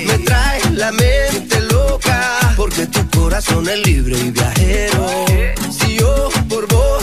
[0.07, 2.55] me trae la mente loca.
[2.57, 5.25] Porque tu corazón es libre y viajero.
[5.71, 6.96] Si yo por vos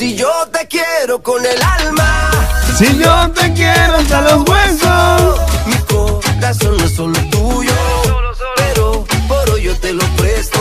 [0.00, 2.30] si yo te quiero con el alma.
[2.78, 5.40] Si yo te quiero hasta los huesos.
[5.66, 7.72] Mi corazón no es solo tuyo,
[8.56, 10.58] pero por hoy yo te lo presto.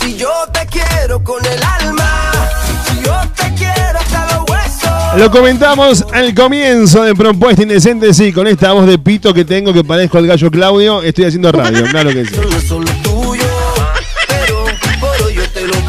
[0.00, 2.32] Si yo te quiero con el alma,
[2.88, 5.20] si yo te quiero hasta los huesos.
[5.20, 9.72] Lo comentamos al comienzo de Propuesta Indecente, sí, con esta voz de pito que tengo
[9.72, 12.34] que parezco el gallo Claudio, estoy haciendo radio, claro que sí.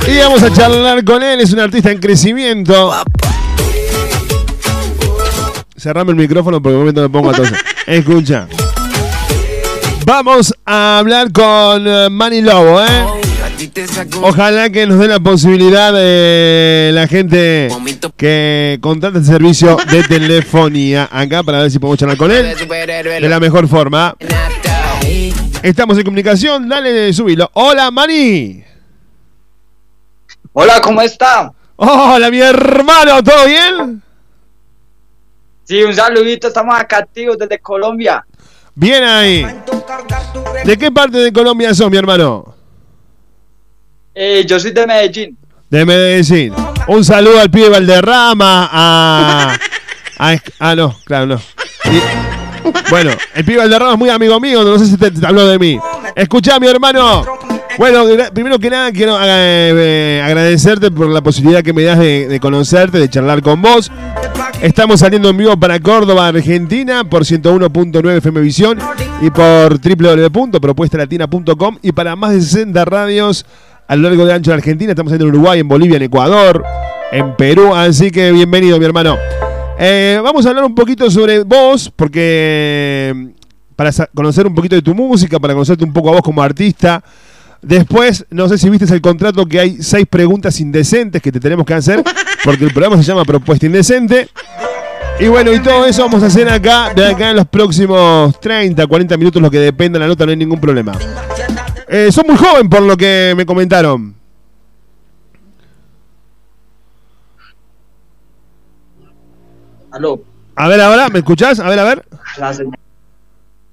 [0.09, 2.91] Y vamos a charlar con él, es un artista en crecimiento.
[5.77, 7.55] Cerrame el micrófono porque un momento me pongo a toser.
[7.85, 8.47] Escucha.
[10.05, 12.87] Vamos a hablar con eh, Manny Lobo, ¿eh?
[14.23, 17.67] Ojalá que nos dé la posibilidad de la gente
[18.17, 23.29] que contrata el servicio de telefonía acá para ver si podemos charlar con él de
[23.29, 24.15] la mejor forma.
[25.61, 27.51] Estamos en comunicación, dale, subilo.
[27.53, 28.68] Hola, Mani.
[30.53, 31.51] Hola, ¿cómo está?
[31.75, 34.01] Hola, mi hermano, ¿todo bien?
[35.63, 38.25] Sí, un saludito, estamos acá activos desde Colombia.
[38.73, 39.45] Bien ahí.
[40.65, 42.55] ¿De qué parte de Colombia sos, mi hermano?
[44.15, 45.37] Eh, yo soy de Medellín.
[45.69, 46.53] De Medellín.
[46.87, 49.55] Un saludo al pibe Valderrama, a...
[50.17, 51.35] a- ah, no, claro, no.
[51.85, 55.47] Y- bueno, el pibe Valderrama es muy amigo mío, no sé si te, te habló
[55.47, 55.79] de mí.
[56.15, 57.23] Escuchá, mi hermano.
[57.79, 58.03] Bueno,
[58.33, 62.99] primero que nada quiero eh, eh, agradecerte por la posibilidad que me das de, conocerte,
[62.99, 63.89] de charlar con vos.
[64.61, 68.79] Estamos saliendo en vivo para Córdoba, Argentina, por 101.9 FM Visión
[69.21, 73.45] y por www.propuestalatina.com y para más de 60 radios
[73.87, 74.91] a lo largo de ancho de Argentina.
[74.91, 76.61] Estamos saliendo en Uruguay, en Bolivia, en Ecuador,
[77.13, 77.73] en Perú.
[77.73, 79.15] Así que bienvenido, mi hermano.
[79.79, 83.29] Eh, vamos a hablar un poquito sobre vos, porque eh,
[83.73, 87.01] para conocer un poquito de tu música, para conocerte un poco a vos como artista.
[87.61, 91.65] Después, no sé si viste el contrato que hay seis preguntas indecentes que te tenemos
[91.65, 92.03] que hacer,
[92.43, 94.29] porque el programa se llama Propuesta Indecente.
[95.19, 98.87] Y bueno, y todo eso vamos a hacer acá, de acá en los próximos 30,
[98.87, 100.93] 40 minutos, lo que dependa de la nota, no hay ningún problema.
[101.89, 104.15] Eh, son muy joven por lo que me comentaron.
[109.91, 110.21] Aló.
[110.55, 111.59] A ver, ahora, ¿me escuchás?
[111.59, 112.05] A ver, a ver.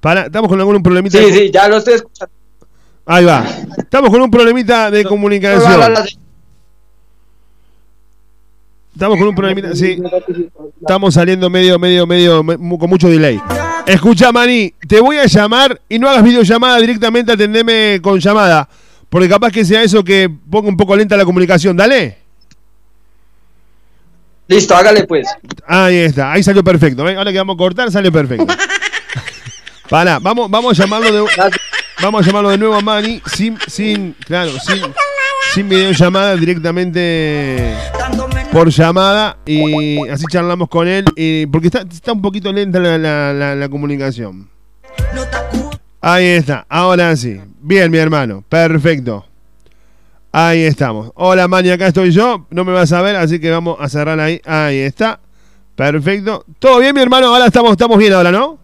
[0.01, 1.19] Para, estamos con algún problemita.
[1.19, 2.33] Sí, de- sí, ya lo estoy escuchando.
[3.07, 3.47] Ahí va.
[3.79, 5.95] Estamos con un problemita de comunicación.
[8.93, 10.03] Estamos con un problemita, sí.
[10.81, 13.41] Estamos saliendo medio, medio, medio, con mucho delay.
[13.87, 18.69] Escucha, Mani, te voy a llamar y no hagas videollamada directamente, atendeme con llamada.
[19.09, 21.77] Porque capaz que sea eso que ponga un poco lenta la comunicación.
[21.77, 22.19] Dale.
[24.49, 25.29] Listo, hágale pues.
[25.67, 27.05] Ahí está, ahí salió perfecto.
[27.05, 27.19] ¿ven?
[27.19, 28.47] Ahora que vamos a cortar, sale perfecto.
[29.89, 31.21] Para, vamos, vamos a llamarlo de
[32.03, 34.83] vamos a llamarlo de nuevo a Mani sin, sin, claro, sin,
[35.55, 37.75] sin videollamada directamente
[38.53, 43.55] por llamada y así charlamos con él y porque está, está un poquito lenta la-
[43.55, 44.49] la comunicación.
[46.01, 47.41] Ahí está, ahora sí.
[47.61, 49.25] Bien, mi hermano, perfecto.
[50.31, 51.11] Ahí estamos.
[51.15, 52.47] Hola, Mani, acá estoy yo.
[52.51, 54.41] No me vas a ver, así que vamos a cerrar ahí.
[54.45, 55.19] Ahí está.
[55.75, 56.45] Perfecto.
[56.59, 57.29] ¿Todo bien, mi hermano?
[57.29, 58.59] Ahora estamos, estamos bien ahora, ¿no?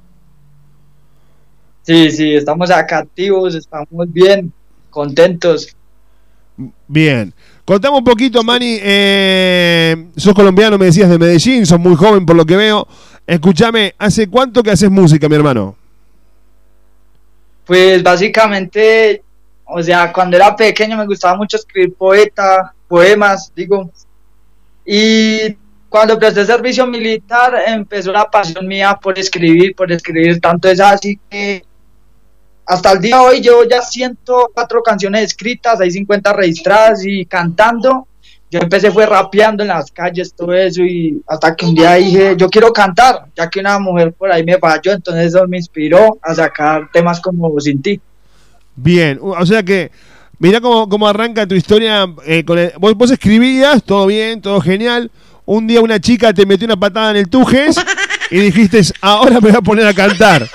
[1.83, 4.53] Sí, sí, estamos acá activos, estamos bien,
[4.91, 5.75] contentos.
[6.87, 7.33] Bien.
[7.65, 8.79] Contame un poquito, Mani.
[8.81, 12.87] eh, sos colombiano, me decías de Medellín, sos muy joven por lo que veo.
[13.27, 15.77] Escúchame, ¿hace cuánto que haces música, mi hermano?
[17.65, 19.23] Pues básicamente,
[19.65, 23.91] o sea, cuando era pequeño me gustaba mucho escribir poeta, poemas, digo.
[24.85, 25.57] Y
[25.89, 30.41] cuando presté servicio militar empezó la pasión mía por escribir, por escribir.
[30.41, 31.65] Tanto es así que
[32.67, 38.07] hasta el día de hoy llevo ya 104 canciones escritas, hay 50 registradas y cantando.
[38.51, 42.35] Yo empecé fue rapeando en las calles, todo eso, y hasta que un día dije,
[42.37, 46.19] yo quiero cantar, ya que una mujer por ahí me falló, entonces eso me inspiró
[46.23, 47.99] a sacar temas como Sin ti.
[48.77, 49.91] Bien, o sea que,
[50.39, 52.07] mirá cómo, cómo arranca tu historia.
[52.27, 52.59] eh, con
[52.97, 55.11] vos escribías, todo bien, todo genial.
[55.47, 57.77] Un día una chica te metió una patada en el tujes
[58.31, 60.47] y dijiste, ahora me voy a poner a cantar.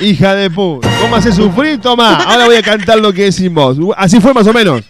[0.00, 1.80] Hija de puta, ¿cómo haces sufrir?
[1.80, 3.78] Toma, ahora voy a cantar lo que decís vos.
[3.96, 4.82] Así fue más o menos.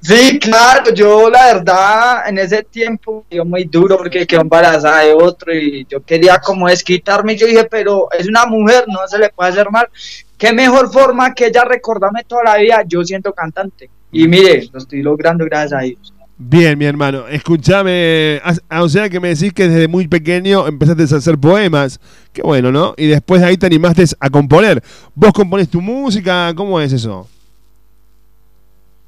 [0.00, 5.12] Sí, claro, yo la verdad en ese tiempo yo muy duro porque quedó embarazada de
[5.12, 9.30] otro y yo quería como desquitarme yo dije, pero es una mujer, no se le
[9.30, 9.88] puede hacer mal.
[10.36, 13.90] Qué mejor forma que ella recordarme toda la vida, yo siento cantante.
[14.12, 16.12] Y mire, lo estoy logrando gracias a Dios.
[16.40, 17.26] Bien, mi hermano.
[17.26, 18.40] Escúchame.
[18.44, 21.98] as- O sea que me decís que desde muy pequeño empezaste a hacer poemas.
[22.32, 22.94] Qué bueno, ¿no?
[22.96, 24.82] Y después de ahí te animaste a componer.
[25.14, 26.52] ¿Vos componés tu música?
[26.54, 27.28] ¿Cómo es eso?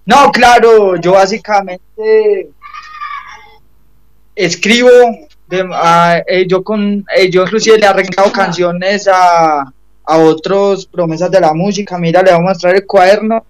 [0.04, 2.48] No, claro, yo básicamente
[4.34, 4.88] escribo,
[5.48, 9.60] de- a- eh, yo con, eh, yo inclusive le he arreglado canciones a,
[10.04, 11.96] a otros promesas de la música.
[11.98, 13.44] Mira, le voy a mostrar el cuaderno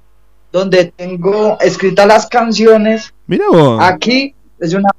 [0.52, 3.12] donde tengo escritas las canciones.
[3.26, 3.78] Mira vos.
[3.80, 4.90] Aquí es una,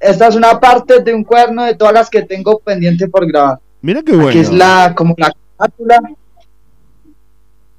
[0.00, 3.58] esta es una parte de un cuaderno de todas las que tengo pendiente por grabar.
[3.82, 4.28] Mira qué bueno.
[4.30, 6.00] Aquí es la, como la carátula.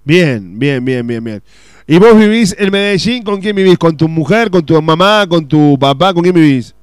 [0.03, 1.43] Bien, bien, bien, bien, bien.
[1.87, 3.23] ¿Y vos vivís en Medellín?
[3.23, 3.77] ¿Con quién vivís?
[3.77, 4.49] ¿Con tu mujer?
[4.49, 5.25] ¿Con tu mamá?
[5.27, 6.13] ¿Con tu papá?
[6.13, 6.73] ¿Con quién vivís?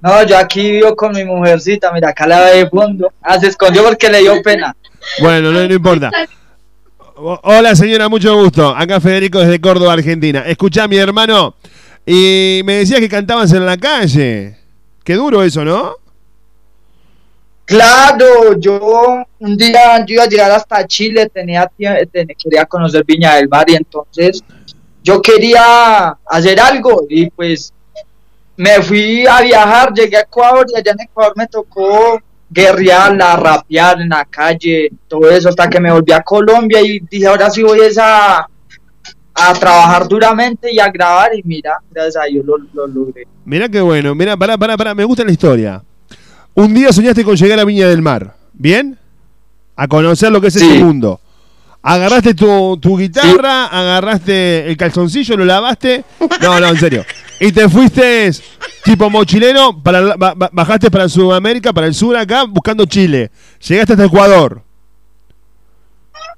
[0.00, 3.12] No, yo aquí vivo con mi mujercita, mira, acá la ve de fondo.
[3.20, 4.74] Ah, se escondió porque le dio pena.
[5.20, 6.10] Bueno, no, no importa.
[7.22, 8.74] Hola señora, mucho gusto.
[8.74, 10.42] Acá Federico desde Córdoba, Argentina.
[10.46, 11.54] Escuchá, mi hermano.
[12.06, 14.56] Y me decías que cantabas en la calle.
[15.04, 15.96] Qué duro eso, ¿no?
[17.66, 23.04] Claro, yo un día yo iba a llegar hasta Chile, tenía tie- ten- quería conocer
[23.04, 24.42] Viña del Mar y entonces
[25.04, 27.72] yo quería hacer algo y pues
[28.56, 34.00] me fui a viajar, llegué a Ecuador y allá en Ecuador me tocó guerrearla, rapear
[34.00, 37.62] en la calle, todo eso hasta que me volví a Colombia y dije ahora sí
[37.62, 38.46] voy a,
[39.34, 43.26] a trabajar duramente y a grabar y mira, gracias a Dios lo, lo logré.
[43.44, 44.14] Mirá qué bueno.
[44.14, 44.94] Mirá, pará, pará, pará.
[44.94, 45.82] Me gusta la historia.
[46.54, 48.34] Un día soñaste con llegar a Viña del Mar.
[48.52, 48.98] ¿Bien?
[49.76, 51.20] A conocer lo que es ese mundo.
[51.82, 56.04] Agarraste tu, tu guitarra, agarraste el calzoncillo, lo lavaste.
[56.42, 57.04] No, no, en serio.
[57.42, 58.30] Y te fuiste
[58.84, 60.14] tipo mochilero, para,
[60.52, 63.30] bajaste para Sudamérica, para el sur acá, buscando Chile.
[63.66, 64.62] Llegaste hasta Ecuador.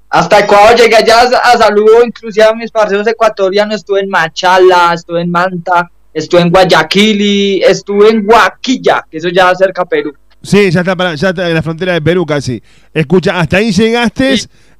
[0.09, 5.23] Hasta Ecuador llegué allá a, saludo inclusive a mis parceros ecuatorianos, estuve en Machala, estuve
[5.23, 10.13] en Manta, estuve en Guayaquil y estuve en Guaquilla, que eso ya cerca a Perú.
[10.41, 12.63] Sí, ya está, para, ya está en la frontera de Perú casi.
[12.93, 14.35] Escucha, hasta ahí llegaste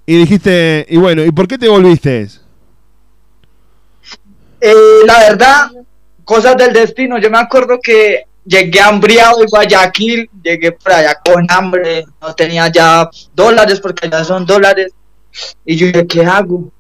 [0.06, 2.30] y dijiste, y bueno, ¿y por qué te volviste?
[4.62, 4.74] Eh,
[5.06, 5.72] la verdad,
[6.24, 11.46] cosas del destino, yo me acuerdo que llegué hambriado de Guayaquil, llegué por allá con
[11.50, 14.92] hambre, no tenía ya dólares porque allá son dólares,
[15.66, 16.72] y yo dije, ¿qué hago?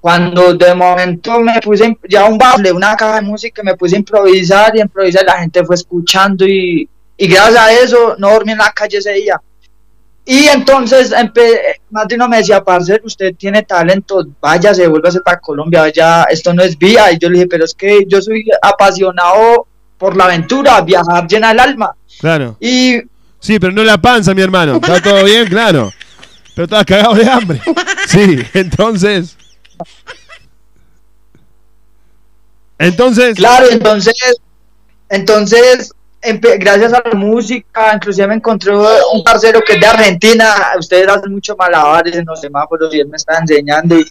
[0.00, 3.98] Cuando de momento me puse ya un baile, una caja de música, me puse a
[4.00, 8.58] improvisar y improvisar, la gente fue escuchando y, y gracias a eso no dormí en
[8.58, 9.40] la calle ese día.
[10.24, 11.12] Y entonces
[11.90, 16.54] más de uno me decía, parcero, usted tiene talento, váyase, vuélvase para Colombia, vaya, esto
[16.54, 17.10] no es vía.
[17.12, 19.66] Y yo le dije, pero es que yo soy apasionado
[19.98, 21.94] por la aventura, viajar llena el alma.
[22.20, 22.56] Claro.
[22.60, 23.02] Y
[23.42, 24.76] Sí, pero no la panza, mi hermano.
[24.76, 25.48] ¿Está todo bien?
[25.48, 25.92] Claro.
[26.54, 27.60] Pero estabas cagado de hambre.
[28.06, 29.36] Sí, entonces.
[32.78, 33.34] Entonces.
[33.34, 34.14] Claro, entonces,
[35.08, 35.92] entonces,
[36.58, 40.46] gracias a la música, inclusive me encontré un parcero que es de Argentina,
[40.78, 44.06] ustedes hacen mucho malabares en los semáforos y él me está enseñando y,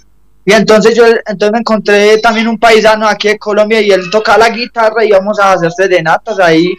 [0.45, 4.49] y entonces yo entonces me encontré también un paisano aquí de Colombia y él tocaba
[4.49, 6.75] la guitarra y íbamos a hacer serenatas ahí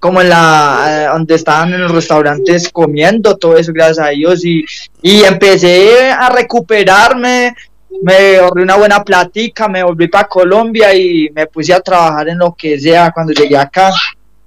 [0.00, 4.44] como en la eh, donde estaban en los restaurantes comiendo todo eso gracias a Dios
[4.44, 4.64] y,
[5.00, 7.54] y empecé a recuperarme
[8.00, 12.38] me ahorré una buena platica, me volví para Colombia y me puse a trabajar en
[12.38, 13.90] lo que sea cuando llegué acá.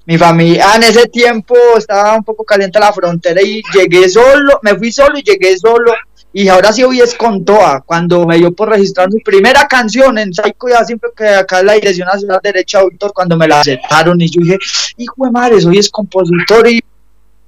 [0.06, 4.76] Mi familia, en ese tiempo estaba un poco caliente la frontera y llegué solo, me
[4.76, 5.94] fui solo y llegué solo.
[6.32, 7.82] Y ahora sí hoy es con toda.
[7.82, 11.66] Cuando me dio por registrar mi primera canción en Psycho, ya siempre que acá es
[11.66, 14.58] la Dirección Nacional de Derecho de Autor, cuando me la aceptaron y yo dije,
[14.98, 16.84] hijo de madre, soy es compositor y,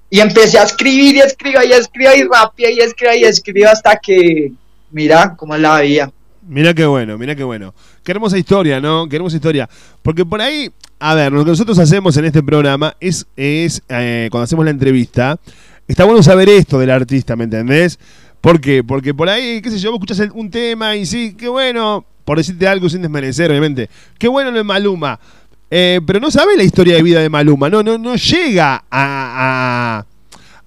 [0.10, 3.98] y empecé a escribir y escribir y escribir y rapia y escribir y escribir hasta
[3.98, 4.52] que,
[4.92, 6.12] mira cómo es la vida.
[6.48, 7.74] Mira qué bueno, mira qué bueno.
[8.04, 9.10] Qué hermosa historia, ¿no?
[9.10, 9.70] Qué hermosa historia.
[10.02, 14.30] Porque por ahí, a ver, lo que nosotros hacemos en este programa es, es eh,
[14.32, 15.38] cuando hacemos la entrevista,
[15.88, 18.00] está bueno saber esto del artista, ¿me entendés?
[18.40, 18.82] ¿Por qué?
[18.82, 22.38] Porque por ahí, qué sé yo, vos escuchás un tema y sí, qué bueno, por
[22.38, 25.20] decirte algo sin desmerecer, obviamente, qué bueno lo de Maluma.
[25.70, 30.06] Eh, pero no sabes la historia de vida de Maluma, no, no, no llega a,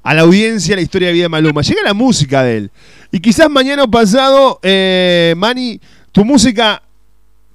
[0.02, 2.70] a la audiencia la historia de vida de Maluma, llega la música de él.
[3.12, 5.80] Y quizás mañana o pasado, eh, Manny,
[6.12, 6.82] tu música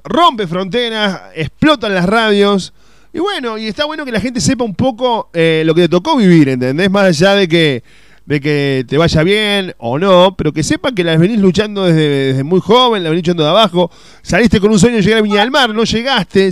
[0.03, 2.74] rompe fronteras, explota en las radios.
[3.14, 5.89] Y bueno, y está bueno que la gente sepa un poco eh, lo que te
[5.89, 6.91] tocó vivir, ¿entendés?
[6.91, 7.84] Más allá de que
[8.26, 12.43] de que te vaya bien o no, pero que sepan que las venís luchando desde,
[12.43, 13.91] muy joven, las venís luchando de abajo,
[14.24, 16.49] saliste con un sueño de llegar a Viña del Mar, no llegaste,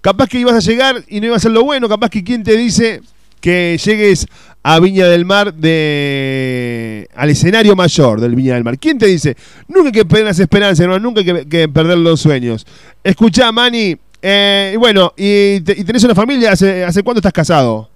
[0.00, 2.44] capaz que ibas a llegar y no iba a ser lo bueno, capaz que quien
[2.44, 3.02] te dice
[3.40, 4.26] que llegues
[4.68, 8.76] a Viña del Mar de al escenario mayor del Viña del Mar.
[8.78, 9.36] ¿Quién te dice?
[9.68, 12.66] Nunca hay que perder las esperanzas, hermano, nunca hay que, que perder los sueños.
[13.04, 17.32] Escuchá, Mani, eh, y bueno, y, te- y tenés una familia, ¿hace, ¿hace cuánto estás
[17.32, 17.88] casado?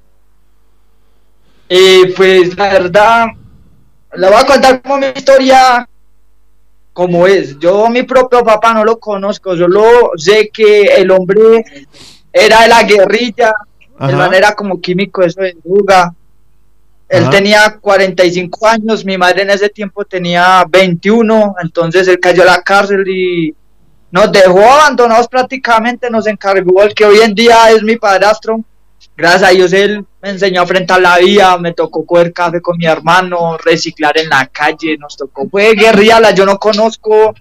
[1.68, 3.26] Eh, pues la verdad,
[4.16, 5.88] le voy a contar como mi historia,
[6.92, 7.58] como es.
[7.58, 11.64] Yo mi propio papá no lo conozco, solo sé que el hombre
[12.32, 13.52] era de la guerrilla,
[13.98, 14.16] de Ajá.
[14.16, 16.14] manera como químico, eso de droga.
[17.10, 17.30] Él Ajá.
[17.30, 22.62] tenía 45 años, mi madre en ese tiempo tenía 21, entonces él cayó a la
[22.62, 23.52] cárcel y
[24.12, 28.60] nos dejó abandonados prácticamente, nos encargó el que hoy en día es mi padrastro.
[29.16, 32.78] Gracias a Dios él me enseñó a enfrentar la vida, me tocó coger café con
[32.78, 37.34] mi hermano, reciclar en la calle, nos tocó, fue guerrilla, yo no conozco,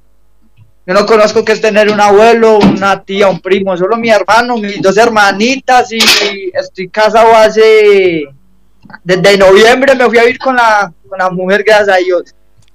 [0.88, 4.58] yo no conozco que es tener un abuelo, una tía, un primo, solo mi hermano,
[4.58, 6.00] mis dos hermanitas y
[6.54, 8.26] estoy casado hace,
[9.04, 12.24] desde noviembre me fui a vivir con la, con la mujer, gracias a Dios.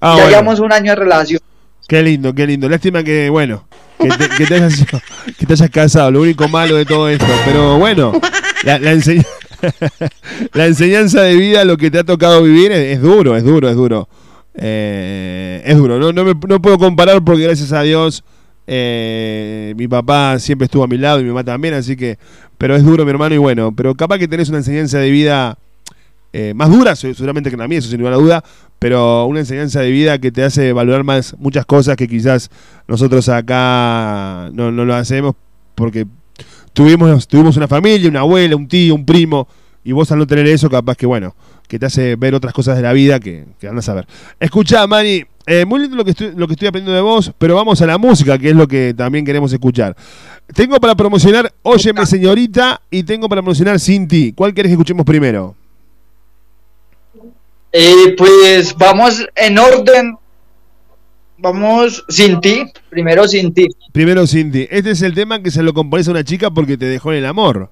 [0.01, 0.29] Ah, ya bueno.
[0.31, 1.41] llevamos un año de relación.
[1.89, 2.69] Qué lindo, qué lindo.
[2.69, 3.67] Lástima que, bueno,
[3.99, 4.85] que te, que te hayas,
[5.39, 7.27] que te hayas casado, lo único malo de todo esto.
[7.45, 8.13] Pero bueno,
[8.65, 9.27] la, la enseñ-
[10.53, 13.69] la enseñanza de vida, lo que te ha tocado vivir, es, es duro, es duro,
[13.69, 14.09] es duro.
[14.57, 18.23] Eh, es duro, no, no, me- no puedo comparar porque gracias a Dios
[18.69, 22.19] eh, mi papá siempre estuvo a mi lado y mi mamá también, así que,
[22.57, 25.59] pero es duro mi hermano y bueno, pero capaz que tenés una enseñanza de vida
[26.37, 28.45] eh, más dura, se- seguramente que la mía, eso sin lugar a duda,
[28.81, 32.51] pero una enseñanza de vida que te hace valorar más muchas cosas que quizás
[32.89, 35.35] nosotros acá no, no lo hacemos
[35.77, 36.07] porque
[36.73, 39.47] tuvimos, tuvimos una familia, una abuela, un tío, un primo,
[39.85, 41.35] y vos al no tener eso, capaz que bueno,
[41.69, 44.07] que te hace ver otras cosas de la vida que, que andas a ver.
[44.41, 47.55] Escuchá, Mani, eh, muy lindo lo que, estoy, lo que estoy aprendiendo de vos, pero
[47.55, 49.95] vamos a la música, que es lo que también queremos escuchar.
[50.55, 54.33] Tengo para promocionar Óyeme Señorita y tengo para promocionar Sin Ti.
[54.35, 55.55] ¿Cuál querés que escuchemos primero?
[57.77, 60.17] Eh, pues vamos en orden.
[61.39, 62.65] Vamos sin ti.
[62.89, 63.67] Primero sin ti.
[63.93, 64.69] Primero Sin Ti.
[64.71, 67.19] Este es el tema que se lo compones a una chica porque te dejó en
[67.19, 67.69] el amor.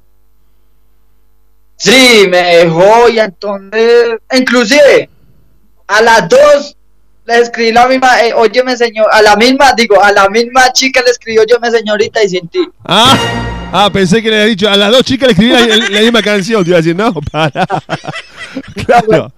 [1.76, 5.08] Sí, me dejó y entonces, inclusive,
[5.86, 6.76] a las dos
[7.24, 11.00] le escribí la misma, eh, óyeme señor, a la misma, digo, a la misma chica
[11.04, 12.60] le escribió yo me señorita y sin ti.
[12.84, 13.16] Ah,
[13.72, 16.22] ah, pensé que le había dicho a las dos chicas le escribí la, la misma
[16.22, 16.64] canción.
[16.64, 17.66] Te iba a decir, no, para.
[18.86, 19.32] Claro.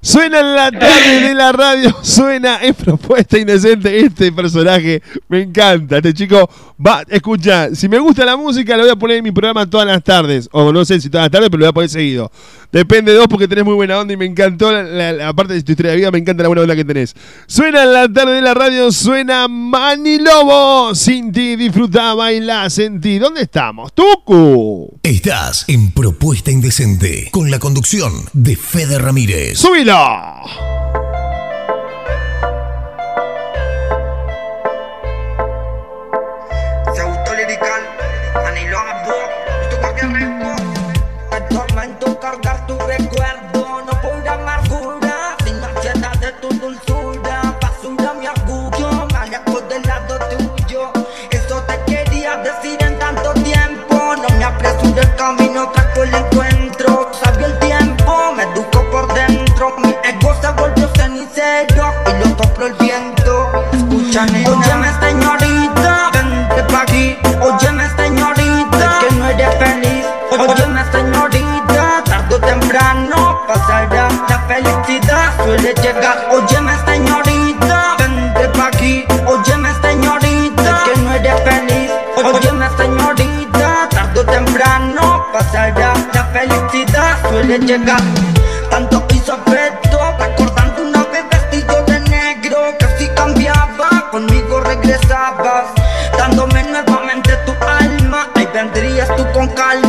[0.00, 5.02] Suena en la tarde de la radio, suena en propuesta indecente este personaje.
[5.28, 6.48] Me encanta, este chico
[6.84, 9.88] va, escucha, si me gusta la música lo voy a poner en mi programa todas
[9.88, 12.30] las tardes, o no sé si todas las tardes, pero lo voy a poner seguido.
[12.70, 15.54] Depende de vos porque tenés muy buena onda y me encantó, la, la- la- aparte
[15.54, 17.14] de tu historia de vida, me encanta la buena onda que tenés.
[17.48, 23.18] Suena en la tarde de la radio, suena Mani Lobo, sin ti, disfruta, baila, sentí.
[23.18, 23.92] ¿Dónde estamos?
[23.94, 25.00] Tucu.
[25.02, 29.56] Estás en Propuesta Indecente con la conducción de Fede Ramírez.
[64.08, 64.48] Nena.
[64.48, 67.18] Óyeme, señorita, vente pa' aquí.
[67.42, 70.06] Óyeme, señorita, que no eres feliz.
[70.32, 74.08] Óyeme, señorita, tarde o temprano pasará.
[74.30, 76.26] La felicidad suele llegar.
[76.30, 79.04] Óyeme, señorita, vente pa' aquí.
[79.26, 81.90] Óyeme, señorita, que no eres feliz.
[82.16, 85.92] Óyeme, señorita, tarde o temprano pasará.
[86.14, 88.00] La felicidad suele llegar.
[99.38, 99.87] Con calma,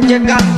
[0.00, 0.57] chân chân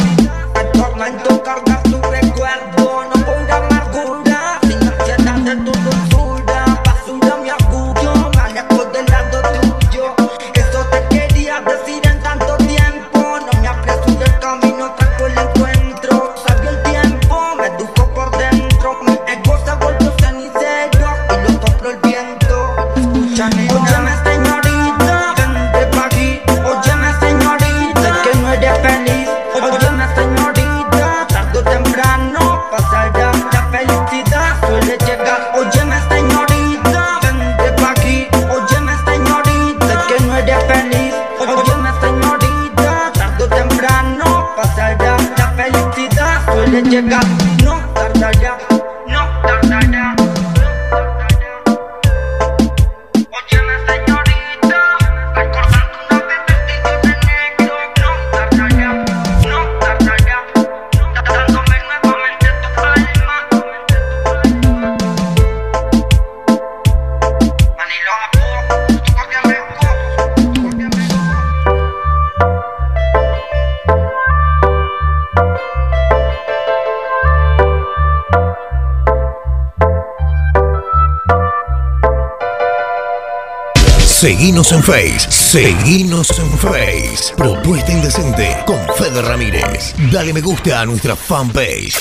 [84.20, 87.32] Seguinos en Face, seguinos en Face.
[87.38, 89.94] Propuesta Indecente con Fede Ramírez.
[90.12, 91.94] Dale me gusta a nuestra fanpage.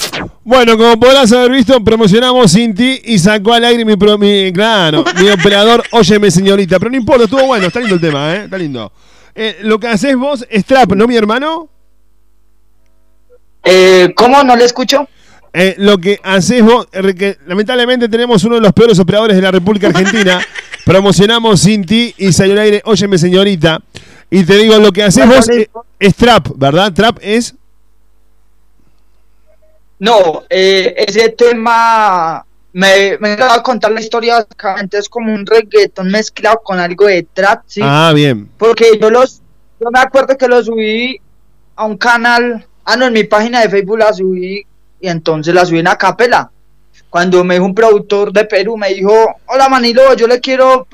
[0.44, 4.52] Bueno, como podrás haber visto, promocionamos Sin Ti y sacó al aire mi, pro- mi,
[4.52, 6.78] claro, mi operador Óyeme Señorita.
[6.78, 8.44] Pero no importa, estuvo bueno, está lindo el tema, ¿eh?
[8.44, 8.92] Está lindo.
[9.34, 11.70] Eh, lo que haces vos es trap, ¿no, mi hermano?
[13.64, 14.44] Eh, ¿Cómo?
[14.44, 15.08] ¿No le escucho?
[15.54, 19.42] Eh, lo que haces vos, eh, que lamentablemente tenemos uno de los peores operadores de
[19.42, 20.42] la República Argentina.
[20.90, 23.80] Promocionamos Sin Ti y salió al aire Óyeme Señorita.
[24.28, 25.68] Y te digo, lo que haces vos es,
[26.00, 26.92] es trap, ¿verdad?
[26.92, 27.54] Trap es...
[30.00, 35.46] No, eh, ese tema me, me va a contar la historia básicamente es como un
[35.46, 37.82] reggaetón mezclado con algo de trap, ¿sí?
[37.84, 38.50] Ah, bien.
[38.58, 39.44] Porque yo los,
[39.80, 41.22] yo me acuerdo que lo subí
[41.76, 44.66] a un canal, ah no, en mi página de Facebook la subí
[45.00, 46.50] y entonces la subí en Acapela.
[47.10, 49.14] Cuando me dijo un productor de Perú, me dijo,
[49.48, 50.88] hola Manilo, yo le quiero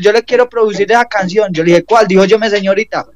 [0.00, 1.52] yo le quiero producir esa canción.
[1.52, 2.06] Yo le dije, ¿cuál?
[2.06, 3.06] Dijo yo me señorita.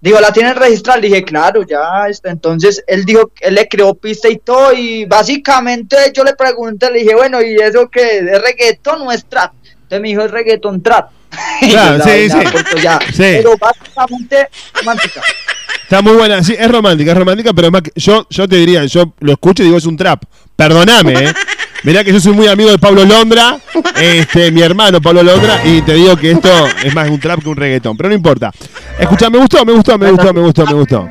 [0.00, 1.00] Digo, ¿la tienen registrada?
[1.00, 2.30] Le dije, claro, ya está.
[2.30, 4.72] Entonces él dijo, él le creó pista y todo.
[4.72, 8.18] Y básicamente yo le pregunté, le dije, bueno, ¿y eso qué?
[8.18, 9.52] ¿Es reggaetón o es trap?
[9.64, 11.10] Entonces me dijo, es reggaetón trap.
[11.70, 12.36] Claro, sí, "Ay, sí.
[12.42, 12.98] ya, corto ya".
[13.06, 13.16] Sí.
[13.18, 15.20] Pero básicamente romántica.
[15.82, 18.84] Está muy buena, sí, es romántica, es romántica, pero más que- yo, yo te diría,
[18.84, 20.22] yo lo escucho y digo es un trap.
[20.54, 21.32] Perdóname, ¿eh?
[21.84, 23.56] Mirá que yo soy muy amigo de Pablo Londra,
[23.96, 26.50] este, mi hermano Pablo Londra, y te digo que esto
[26.82, 28.50] es más un trap que un reggaetón, pero no importa.
[28.98, 31.08] Escucha, me gustó, me gustó, me gustó, me gustó, me gustó.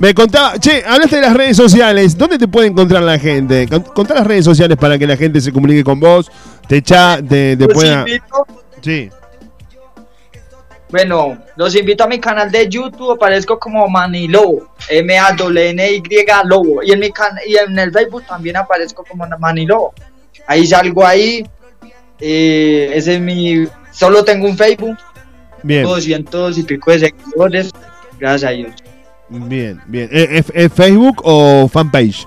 [0.00, 3.68] Me contaba, che, hablaste de las redes sociales, ¿dónde te puede encontrar la gente?
[3.68, 6.28] Con- Contá las redes sociales para que la gente se comunique con vos,
[6.66, 8.04] te echa, te, te pueda...
[8.82, 9.08] Sí.
[10.90, 16.02] Bueno, los invito a mi canal de YouTube, aparezco como Manilobo, M-A-N-Y
[16.46, 16.82] Lobo.
[16.82, 19.94] Y en, mi can y en el Facebook también aparezco como Manilobo.
[20.46, 21.46] Ahí salgo ahí.
[22.18, 23.66] eh, ese es mi.
[23.92, 24.96] Solo tengo un Facebook,
[25.62, 27.70] Bien, 200 y pico de seguidores.
[28.18, 28.72] Gracias a Dios.
[29.28, 30.08] bien, bien.
[30.12, 32.26] ¿Es, es- es Facebook o fanpage?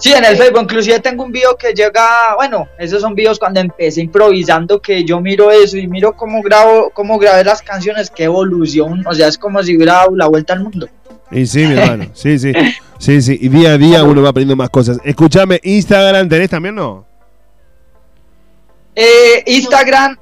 [0.00, 3.60] Sí, en el Facebook, inclusive tengo un video que llega, bueno, esos son videos cuando
[3.60, 8.24] empecé improvisando, que yo miro eso y miro cómo grabo, cómo grabé las canciones, qué
[8.24, 10.88] evolución, o sea, es como si hubiera dado la vuelta al mundo.
[11.30, 12.06] Y sí, mi hermano.
[12.14, 12.52] Sí, sí.
[12.98, 13.38] Sí, sí.
[13.40, 14.98] Y día a día uno va aprendiendo más cosas.
[15.04, 17.06] Escúchame, Instagram, ¿tenés también no?
[18.94, 20.16] Eh, Instagram,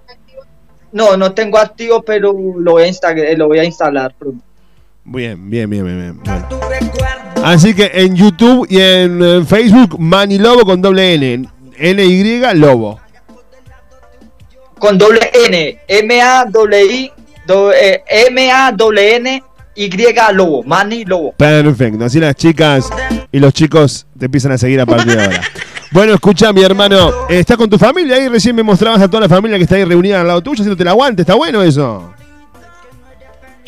[0.93, 4.45] no, no tengo activo, pero lo voy a, insta- lo voy a instalar pronto.
[5.05, 5.99] Bien, bien, bien, bien.
[5.99, 6.21] bien.
[6.23, 6.58] Bueno.
[7.45, 11.49] Así que en YouTube y en, eh, Facebook, Manny Lobo con doble N.
[11.77, 13.01] N-Y Lobo.
[14.79, 15.79] Con doble N,
[17.47, 19.43] do- eh, M-A-N,
[19.75, 19.91] Y
[20.35, 21.33] Lobo, Manny Lobo.
[21.37, 22.05] Perfecto.
[22.05, 22.89] Así las chicas
[23.33, 25.43] y los chicos te empiezan a seguir a partir de ahora.
[25.91, 27.11] Bueno, escucha, mi hermano.
[27.31, 28.29] ¿Estás con tu familia ahí?
[28.29, 30.83] Recién me mostrabas a toda la familia que está ahí reunida al lado tuyo, haciéndote
[30.83, 31.23] el aguante.
[31.23, 32.13] ¿Está bueno eso?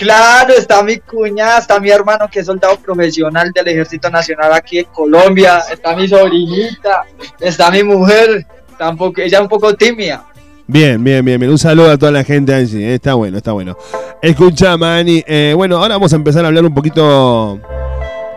[0.00, 4.78] Claro, está mi cuñada, está mi hermano que es soldado profesional del Ejército Nacional aquí
[4.78, 7.02] en Colombia, está mi sobrinita,
[7.38, 8.46] está mi mujer,
[8.78, 10.24] tampoco, ella es un poco tímida.
[10.66, 11.50] Bien, bien, bien, bien.
[11.52, 12.82] Un saludo a toda la gente allí.
[12.82, 13.76] eh, Está bueno, está bueno.
[14.22, 15.22] Escucha, Mani.
[15.26, 17.60] eh, bueno, ahora vamos a empezar a hablar un poquito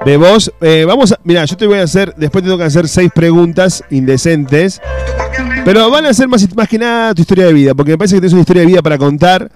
[0.04, 0.52] de vos.
[0.60, 1.20] Eh, vamos a.
[1.24, 2.14] Mira, yo te voy a hacer.
[2.16, 4.82] Después te tengo que hacer seis preguntas indecentes.
[5.66, 8.16] Pero van a ser más, más que nada tu historia de vida, porque me parece
[8.16, 9.50] que tienes una historia de vida para contar.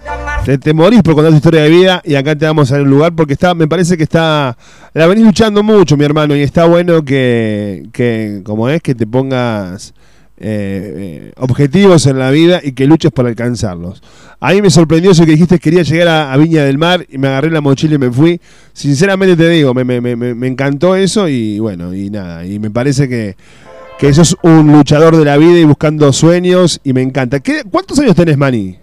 [0.62, 3.14] Te, morís por contar tu historia de vida y acá te vamos a un lugar
[3.14, 4.58] porque está, me parece que está.
[4.94, 9.06] La venís luchando mucho, mi hermano, y está bueno que, que como es, que te
[9.06, 9.94] pongas
[10.38, 14.02] eh, objetivos en la vida y que luches por alcanzarlos.
[14.40, 17.18] A mí me sorprendió eso que dijiste quería llegar a, a Viña del Mar y
[17.18, 18.40] me agarré la mochila y me fui.
[18.72, 22.72] Sinceramente te digo, me- me- me- me encantó eso y bueno, y nada, y me
[22.72, 23.36] parece que,
[23.98, 27.40] que sos un luchador de la vida y buscando sueños y me encanta.
[27.40, 28.80] ¿Qué- ¿Cuántos años tenés, Mani?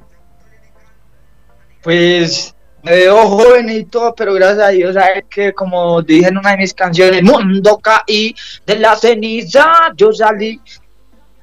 [1.83, 6.39] Pues me veo joven y todo, pero gracias a Dios, sabes que como dije en
[6.39, 8.35] una de mis canciones, mundo caí
[8.67, 9.65] de la ceniza,
[9.97, 10.61] yo salí.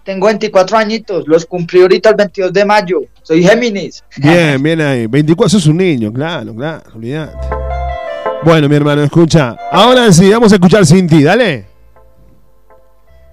[0.04, 3.02] Tengo 24 añitos, los cumplí ahorita el 22 de mayo.
[3.22, 4.04] Soy Géminis.
[4.18, 5.06] Bien, bien ahí.
[5.06, 7.38] 24, sos un niño, claro, claro, olvidate.
[8.44, 9.56] Bueno, mi hermano, escucha.
[9.72, 11.66] Ahora sí, vamos a escuchar sin ti, dale.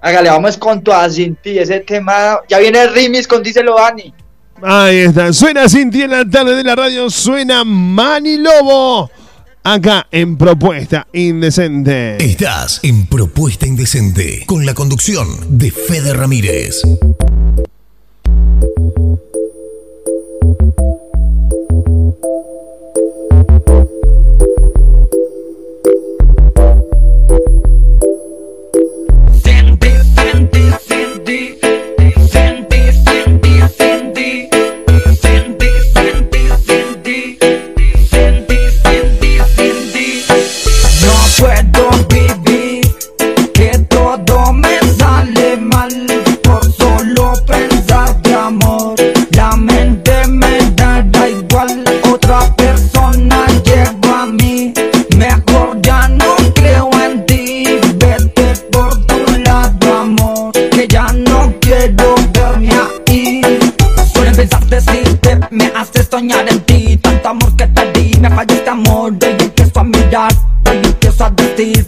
[0.01, 1.59] Hágale, vamos con todas sin ti.
[1.59, 4.12] Ese tema, ya viene el remix con Díselo Dani.
[4.62, 5.32] Ahí está.
[5.32, 7.11] Suena sin ti en la tarde de la radio.
[7.11, 9.11] Suena Mani Lobo.
[9.64, 12.16] Acá en Propuesta Indecente.
[12.24, 16.82] Estás en Propuesta Indecente con la conducción de Fede Ramírez.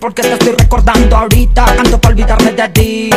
[0.00, 3.10] Porque te estoy recordando ahorita, canto para olvidarme de ti.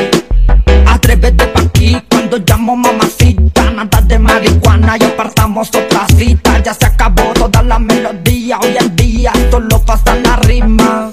[0.86, 6.86] Atrévete pa' aquí cuando llamo mamacita Nada de marihuana y apartamos otra cita Ya se
[6.86, 11.12] acabó toda la melodía Hoy en día solo pasa la rima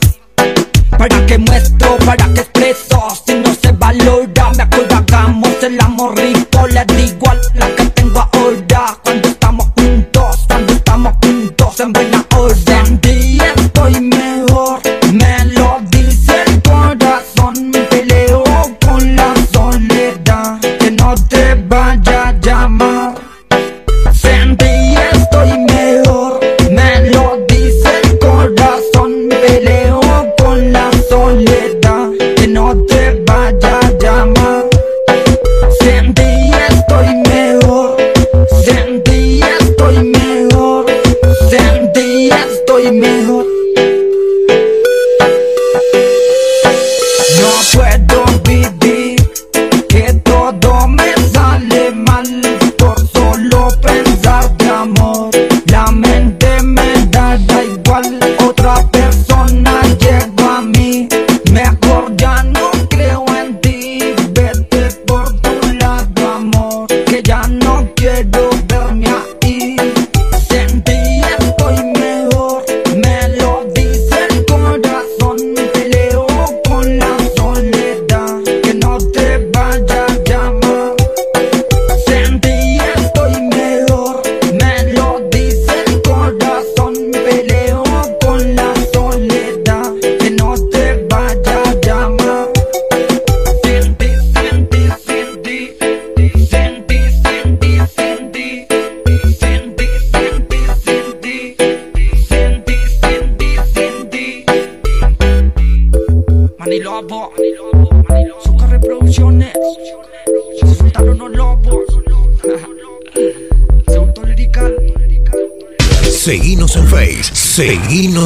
[0.99, 1.97] ¿Para qué muestro?
[2.05, 2.41] ¿Para qué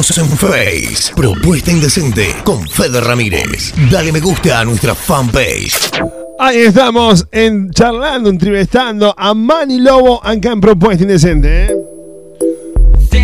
[0.05, 1.13] Seguinos en Face.
[1.15, 3.73] Propuesta Indecente con Fede Ramírez.
[3.89, 5.89] Dale me gusta a nuestra fanpage.
[6.37, 11.65] Ahí estamos en charlando, entrevistando a Mani Lobo acá en Propuesta Indecente.
[11.65, 11.75] ¿eh?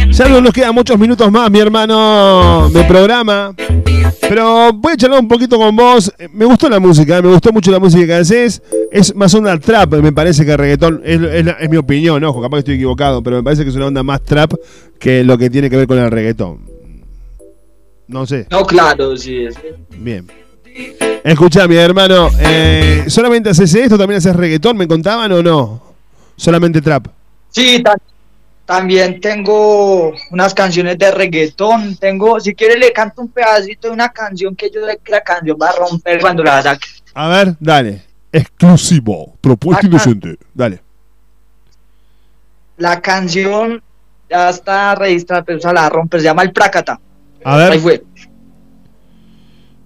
[0.10, 3.54] Ya no nos quedan muchos minutos más, mi hermano, de programa.
[4.22, 6.12] Pero voy a charlar un poquito con vos.
[6.34, 7.22] Me gustó la música, ¿eh?
[7.22, 8.60] me gustó mucho la música que haces.
[8.92, 11.02] Es más onda trap, me parece que reggaetón.
[11.06, 13.86] Es, es mi opinión, ojo, capaz que estoy equivocado, pero me parece que es una
[13.86, 14.54] onda más trap
[14.98, 16.71] que lo que tiene que ver con el reggaetón.
[18.12, 18.46] No sé.
[18.52, 19.48] No, claro, sí.
[19.90, 20.28] Bien.
[21.24, 23.98] Escucha, mi hermano, eh, ¿solamente haces esto?
[23.98, 24.76] ¿También haces reggaetón?
[24.78, 25.82] ¿Me contaban o no?
[26.36, 27.08] ¿Solamente trap?
[27.50, 27.96] Sí, ta-
[28.66, 31.96] también tengo unas canciones de reggaetón.
[31.98, 35.22] Tengo, si quiere le canto un pedacito de una canción que yo sé que la
[35.22, 36.88] canción va a romper cuando la saque.
[37.14, 38.02] A ver, dale.
[38.32, 39.36] Exclusivo.
[39.42, 40.38] Propuesta indecente.
[40.54, 40.82] Dale.
[42.78, 43.82] La canción
[44.30, 47.00] ya está registrada, pero se la rompe, se llama El Prácata.
[47.44, 48.04] A ver.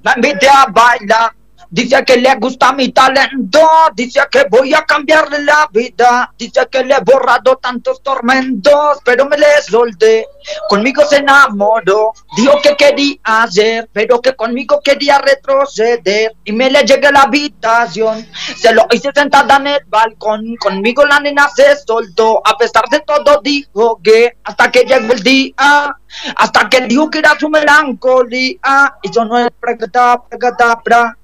[0.03, 1.33] La invité a bailar.
[1.69, 6.83] Dice que le gusta mi talento, dice que voy a cambiarle la vida, dice que
[6.83, 10.27] le he borrado tantos tormentos, pero me le solté,
[10.69, 16.83] conmigo se enamoró, dijo que quería hacer, pero que conmigo quería retroceder, y me le
[16.83, 18.25] llegué a la habitación,
[18.55, 22.99] se lo hice sentada en el balcón, conmigo la nena se soltó, a pesar de
[23.01, 25.97] todo dijo que, hasta que llegó el día,
[26.35, 31.17] hasta que dijo que era su melancolía, y yo no el pragata, pragata, pra.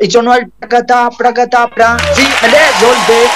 [0.00, 1.96] Y yo no el pragata, pragata, pra.
[2.14, 3.28] Sí, me le solté.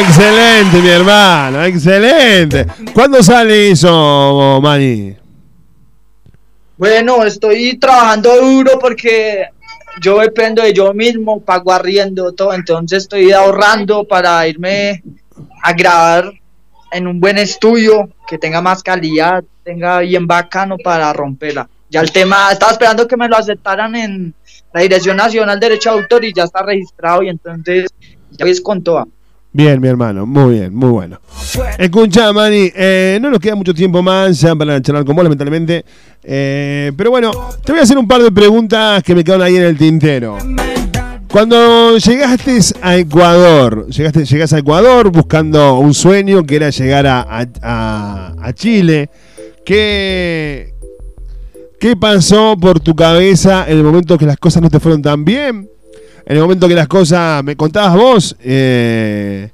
[0.00, 1.64] Excelente, mi hermano.
[1.64, 2.66] Excelente.
[2.92, 5.16] ¿Cuándo sale eso, Mani?
[6.76, 9.48] Bueno, estoy trabajando duro porque
[10.00, 15.02] yo dependo de yo mismo, pago arriendo, todo, entonces estoy ahorrando para irme
[15.62, 16.32] a grabar
[16.92, 21.68] en un buen estudio que tenga más calidad, tenga bien bacano para romperla.
[21.90, 24.32] Ya el tema, estaba esperando que me lo aceptaran en
[24.72, 27.90] la Dirección Nacional de Derecho de Autor y ya está registrado y entonces
[28.30, 29.06] ya ves con toda.
[29.52, 30.24] Bien, mi hermano.
[30.26, 31.20] Muy bien, muy bueno.
[31.76, 35.84] Escucha, Mani, eh, no nos queda mucho tiempo más ya para charlar con vos, lamentablemente.
[36.22, 37.32] Eh, pero bueno,
[37.64, 40.38] te voy a hacer un par de preguntas que me quedaron ahí en el tintero.
[41.28, 47.26] Cuando llegaste a Ecuador, llegaste, llegas a Ecuador buscando un sueño que era llegar a-
[47.62, 49.10] a- a Chile,
[49.64, 50.74] ¿qué,
[51.80, 55.24] ¿qué pasó por tu cabeza en el momento que las cosas no te fueron tan
[55.24, 55.68] bien?
[56.26, 59.50] En el momento que las cosas, me contabas vos, eh,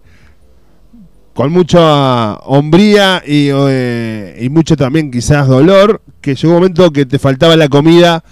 [1.32, 7.06] con mucha hombría y, eh, y mucho también quizás dolor, que llegó un momento que
[7.06, 8.22] te faltaba la comida.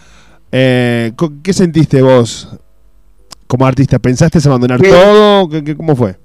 [0.52, 1.12] eh,
[1.42, 2.48] ¿Qué sentiste vos
[3.46, 3.98] como artista?
[3.98, 5.48] ¿Pensaste en abandonar todo?
[5.48, 6.16] ¿Qué, qué- cómo fue?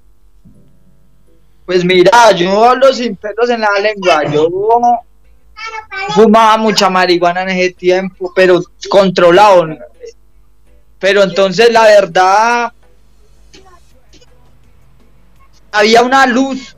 [1.66, 4.24] Pues mira, yo hablo sin pelos en la lengua.
[4.34, 4.50] Yo
[6.14, 9.68] fumaba mucha marihuana en ese tiempo, pero controlado.
[10.98, 12.74] Pero entonces la verdad
[15.72, 16.76] había una luz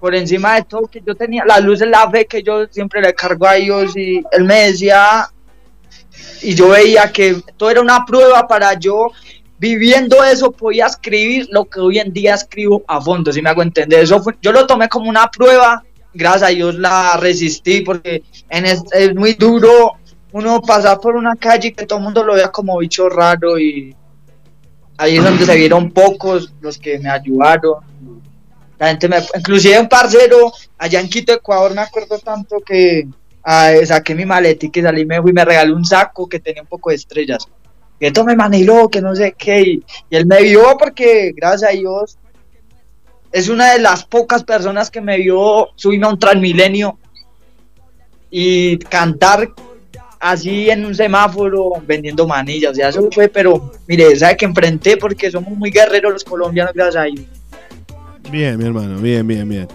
[0.00, 1.44] por encima de todo que yo tenía.
[1.44, 4.66] La luz es la fe que yo siempre le cargo a Dios y él me
[4.68, 5.28] decía
[6.42, 9.08] y yo veía que todo era una prueba para yo
[9.58, 13.62] viviendo eso podía escribir lo que hoy en día escribo a fondo, si me hago
[13.62, 14.00] entender.
[14.02, 15.84] Eso fue- yo lo tomé como una prueba,
[16.14, 18.84] gracias a Dios la resistí porque en es,
[19.14, 19.96] muy duro
[20.32, 23.94] uno pasar por una calle que todo el mundo lo vea como bicho raro y
[24.96, 27.76] ahí es donde se vieron pocos los que me ayudaron.
[28.78, 33.06] La gente me, inclusive un parcero allá en Quito, Ecuador, me acuerdo tanto que
[33.84, 36.68] saqué mi maletica y salí me fui y me regaló un saco que tenía un
[36.68, 37.46] poco de estrellas.
[38.00, 39.62] Que esto me maniló, que no sé qué.
[39.62, 42.18] Y él me vio porque, gracias a Dios,
[43.32, 46.98] es una de las pocas personas que me vio subirme a un transmilenio
[48.30, 49.50] y cantar
[50.20, 52.72] así en un semáforo vendiendo manillas.
[52.72, 56.74] O sea, eso fue, pero mire, sabe que enfrenté porque somos muy guerreros los colombianos,
[56.74, 57.26] gracias a Dios.
[58.30, 59.68] Bien, mi hermano, bien, bien, bien.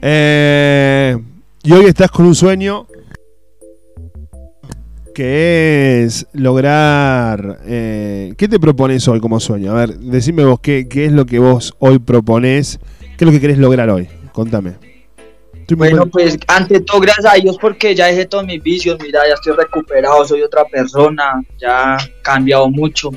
[0.00, 1.16] Eh,
[1.62, 2.86] y hoy estás con un sueño
[5.12, 7.60] que es lograr...
[7.64, 9.72] eh, ¿Qué te propones hoy como sueño?
[9.72, 12.78] A ver, decime vos, ¿qué, qué es lo que vos hoy proponés?
[13.00, 14.08] ¿Qué es lo que querés lograr hoy?
[14.32, 14.74] Contame.
[15.54, 19.20] Estoy Bueno, pues ante todo, gracias a Dios, porque ya dejé todos mis vicios, mira,
[19.28, 23.10] ya estoy recuperado, soy otra persona, ya he cambiado mucho,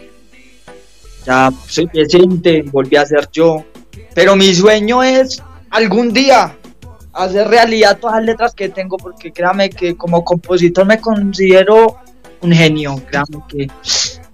[1.26, 3.66] ya soy decente, volví a ser yo.
[4.14, 5.42] Pero mi sueño es
[5.72, 6.56] algún día
[7.16, 11.98] hacer realidad todas las letras que tengo, porque créame que como compositor me considero
[12.42, 13.68] un genio, créame que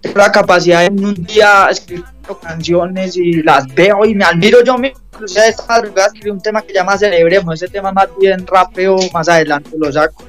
[0.01, 2.05] tengo la capacidad de en un día escribir
[2.41, 4.99] canciones y las veo y me admiro yo mismo.
[5.13, 9.27] Inclusive esta madrugada escribí un tema que llama Celebremos, ese tema más bien rapeo, más
[9.29, 10.23] adelante lo saco.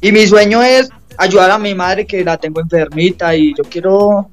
[0.00, 4.30] Y mi sueño es ayudar a mi madre que la tengo enfermita y yo quiero,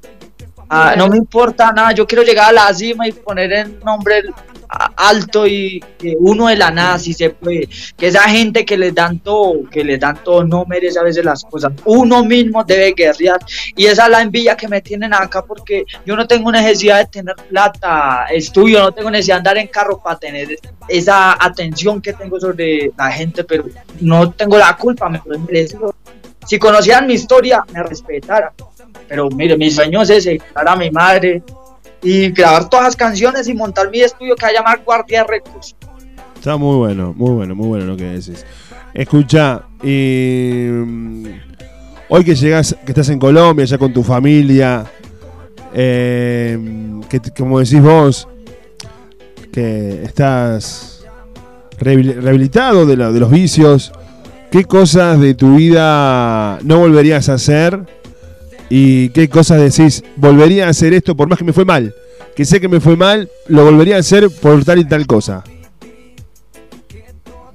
[0.70, 4.24] ah, no me importa nada, yo quiero llegar a la cima y poner el nombre
[4.70, 5.84] alto y
[6.20, 7.68] uno de la nada si se puede,
[7.98, 11.26] que esa gente que les dan todo, que les dan todo no merece a veces
[11.26, 13.40] las cosas, uno mismo debe guerrear
[13.76, 17.06] y esa es la envidia que me tienen acá porque yo no tengo necesidad de
[17.06, 22.14] tener plata, estudio, no tengo necesidad de andar en carro para tener esa atención que
[22.14, 23.66] tengo sobre la gente, pero
[24.02, 25.96] no tengo la culpa, me merecido.
[26.46, 28.52] Si conocieran mi historia, me respetaran.
[29.08, 31.44] Pero mire, mi sueño es ese, a mi madre
[32.02, 35.76] y grabar todas las canciones y montar mi estudio que va a llamar Guardia Records.
[36.36, 38.46] Está muy bueno, muy bueno, muy bueno lo que decís.
[38.94, 41.26] Escucha, mm,
[42.10, 44.86] hoy que llegas, que estás en Colombia, ya con tu familia,
[45.74, 46.58] eh,
[47.10, 48.28] que como decís vos,
[49.52, 51.06] que estás
[51.80, 53.92] rehabil- rehabilitado de, la- de los vicios,
[54.52, 57.80] ¿qué cosas de tu vida no volverías a hacer?
[58.70, 61.94] ¿Y qué cosas decís, volvería a hacer esto por más que me fue mal?
[62.36, 65.44] Que sé que me fue mal, lo volvería a hacer por tal y tal cosa.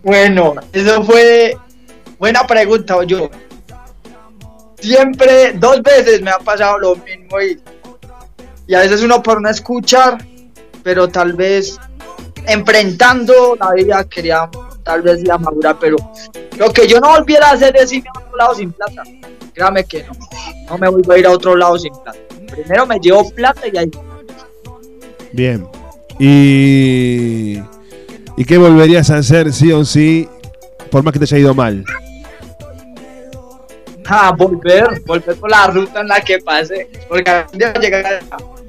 [0.02, 1.56] Bueno, eso fue
[2.18, 3.30] buena pregunta, yo.
[4.80, 7.58] Siempre, dos veces me ha pasado lo mismo y,
[8.66, 10.18] y a veces uno por no escuchar,
[10.82, 11.78] pero tal vez
[12.46, 14.50] enfrentando la vida quería
[14.85, 15.97] tal vez ir a madurar, pero
[16.56, 19.02] lo que yo no volviera a hacer es irme a otro lado sin plata.
[19.52, 20.12] Créame que no,
[20.69, 22.19] no me vuelvo a ir a otro lado sin plata.
[22.51, 23.90] Primero me llevo plata y ahí.
[25.32, 25.66] Bien.
[26.19, 27.59] ¿Y,
[28.36, 30.28] ¿Y qué volverías a hacer sí o sí
[30.90, 31.85] por más que te haya ido mal?
[34.06, 37.47] a volver, volver por la ruta en la que pase, porque a
[37.81, 38.20] llegar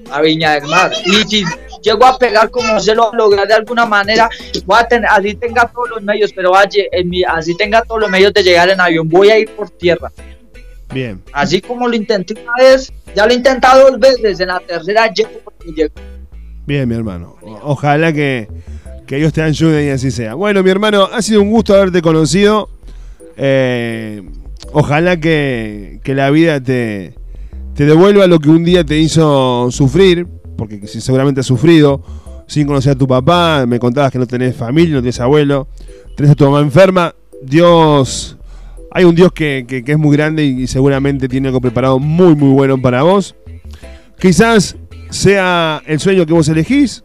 [0.09, 0.91] a, Viña del Mar.
[1.05, 1.43] Y
[1.85, 4.27] llego a pegar como se lo lograr de alguna manera,
[4.65, 8.01] voy a tener, así tenga todos los medios, pero vaya, en mi, así tenga todos
[8.01, 10.11] los medios de llegar en avión, voy a ir por tierra.
[10.93, 11.21] Bien.
[11.33, 15.11] Así como lo intenté una vez, ya lo he intentado dos veces, en la tercera
[15.13, 15.93] llego porque llego.
[16.65, 17.35] Bien, mi hermano.
[17.41, 18.47] O- Ojalá que,
[19.05, 20.33] que Dios te ayude y así sea.
[20.33, 22.69] Bueno, mi hermano, ha sido un gusto haberte conocido.
[23.37, 24.21] Eh,
[24.71, 27.13] ojalá que, que la vida te,
[27.75, 30.25] te devuelva lo que un día te hizo sufrir,
[30.57, 32.01] porque seguramente has sufrido,
[32.47, 35.67] sin conocer a tu papá, me contabas que no tenés familia, no tenés abuelo,
[36.15, 37.13] tenés a tu mamá enferma.
[37.41, 38.37] Dios,
[38.91, 42.49] hay un Dios que, que- es muy grande y seguramente tiene algo preparado muy, muy
[42.53, 43.35] bueno para vos.
[44.19, 44.75] Quizás
[45.09, 47.03] sea el sueño que vos elegís,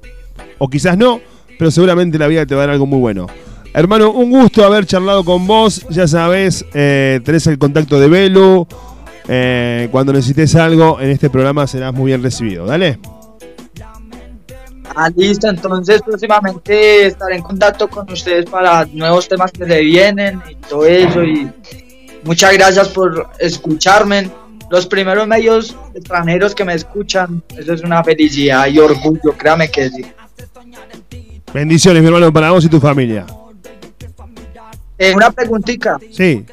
[0.59, 1.21] o quizás no,
[1.59, 3.27] pero seguramente la vida te va a dar algo muy bueno.
[3.73, 5.87] Hermano, un gusto haber charlado con vos.
[5.91, 8.67] Ya sabes, eh, tenés el contacto de Belu.
[9.29, 12.67] Eh, cuando necesites algo en este programa serás muy bien recibido.
[12.67, 12.99] Dale.
[14.95, 20.43] Ah, listo, entonces próximamente estaré en contacto con ustedes para nuevos temas que le vienen
[20.51, 21.23] y todo eso.
[21.23, 21.51] Y
[22.25, 24.31] muchas gracias por escucharme.
[24.69, 29.91] Los primeros medios extranjeros que me escuchan, eso es una felicidad y orgullo, créame que
[29.91, 30.05] sí.
[31.53, 33.27] Bendiciones, mi hermano, para vos y tu familia.
[34.99, 36.45] Eh, una preguntita, Sí.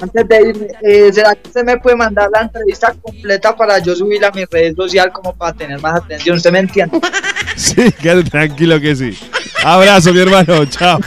[0.00, 3.94] Antes de irme, eh, ¿será que usted me puede mandar la entrevista completa para yo
[3.94, 6.36] subirla a mi red social como para tener más atención?
[6.36, 7.00] ¿Usted me entiende?
[7.56, 9.16] Sí, quédate tranquilo que sí.
[9.64, 10.64] Abrazo, mi hermano.
[10.70, 10.98] Chao.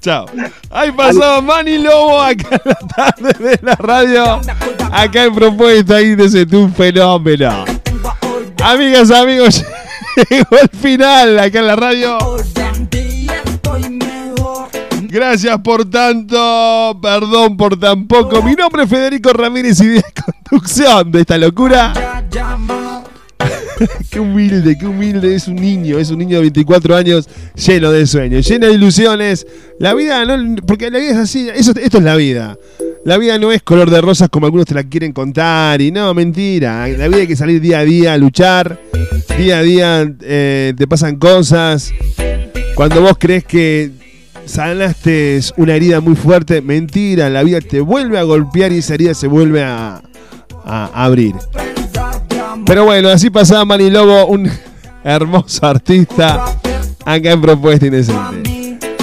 [0.00, 0.26] Chao.
[0.70, 4.40] Ahí pasó Manny Lobo acá en la tarde de la radio.
[4.90, 7.64] Acá en propuesta desde un fenómeno.
[8.62, 9.64] Amigas, amigos,
[10.30, 12.18] llegó el final acá en la radio.
[15.18, 18.40] Gracias por tanto, perdón por tan poco.
[18.40, 20.04] Mi nombre es Federico Ramírez y de
[20.48, 21.92] conducción de esta locura.
[24.10, 25.34] qué humilde, qué humilde.
[25.34, 29.44] Es un niño, es un niño de 24 años lleno de sueños, lleno de ilusiones.
[29.80, 31.48] La vida, no, porque la vida es así.
[31.52, 32.56] Eso, esto es la vida.
[33.04, 35.82] La vida no es color de rosas como algunos te la quieren contar.
[35.82, 36.86] Y no, mentira.
[36.86, 38.78] La vida hay que salir día a día a luchar.
[39.36, 41.92] Día a día eh, te pasan cosas.
[42.76, 44.06] Cuando vos crees que
[44.48, 47.30] sanaste una herida muy fuerte, mentira.
[47.30, 50.02] La vida te vuelve a golpear y esa herida se vuelve a,
[50.64, 51.34] a abrir.
[52.66, 54.50] Pero bueno, así pasaba Manny Lobo, un
[55.04, 56.44] hermoso artista
[57.04, 58.58] acá en Propuesta Indecente.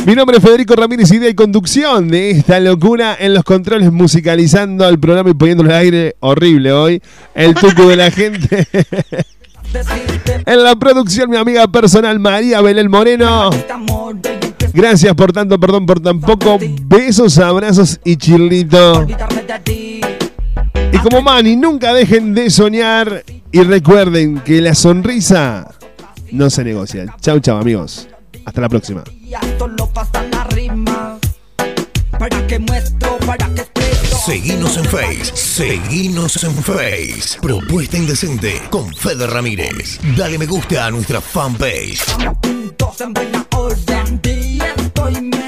[0.05, 4.87] Mi nombre es Federico Ramírez, idea y conducción de esta locura en los controles, musicalizando
[4.87, 7.01] el programa y poniéndole al aire horrible hoy.
[7.33, 8.67] El tuco de la gente.
[10.45, 13.49] en la producción, mi amiga personal María Belén Moreno.
[14.75, 16.59] Gracias por tanto, perdón por tan poco.
[16.81, 19.07] Besos, abrazos y chirlito.
[20.91, 23.23] Y como Manny, nunca dejen de soñar
[23.53, 25.73] y recuerden que la sonrisa
[26.33, 27.05] no se negocia.
[27.21, 28.09] Chau, chau, amigos.
[28.43, 29.03] Hasta la próxima.
[34.25, 37.39] Seguinos en Face, seguinos en Face.
[37.41, 39.99] Propuesta Indecente con Fede Ramírez.
[40.17, 42.03] Dale me gusta a nuestra fanpage
[45.13, 45.44] for.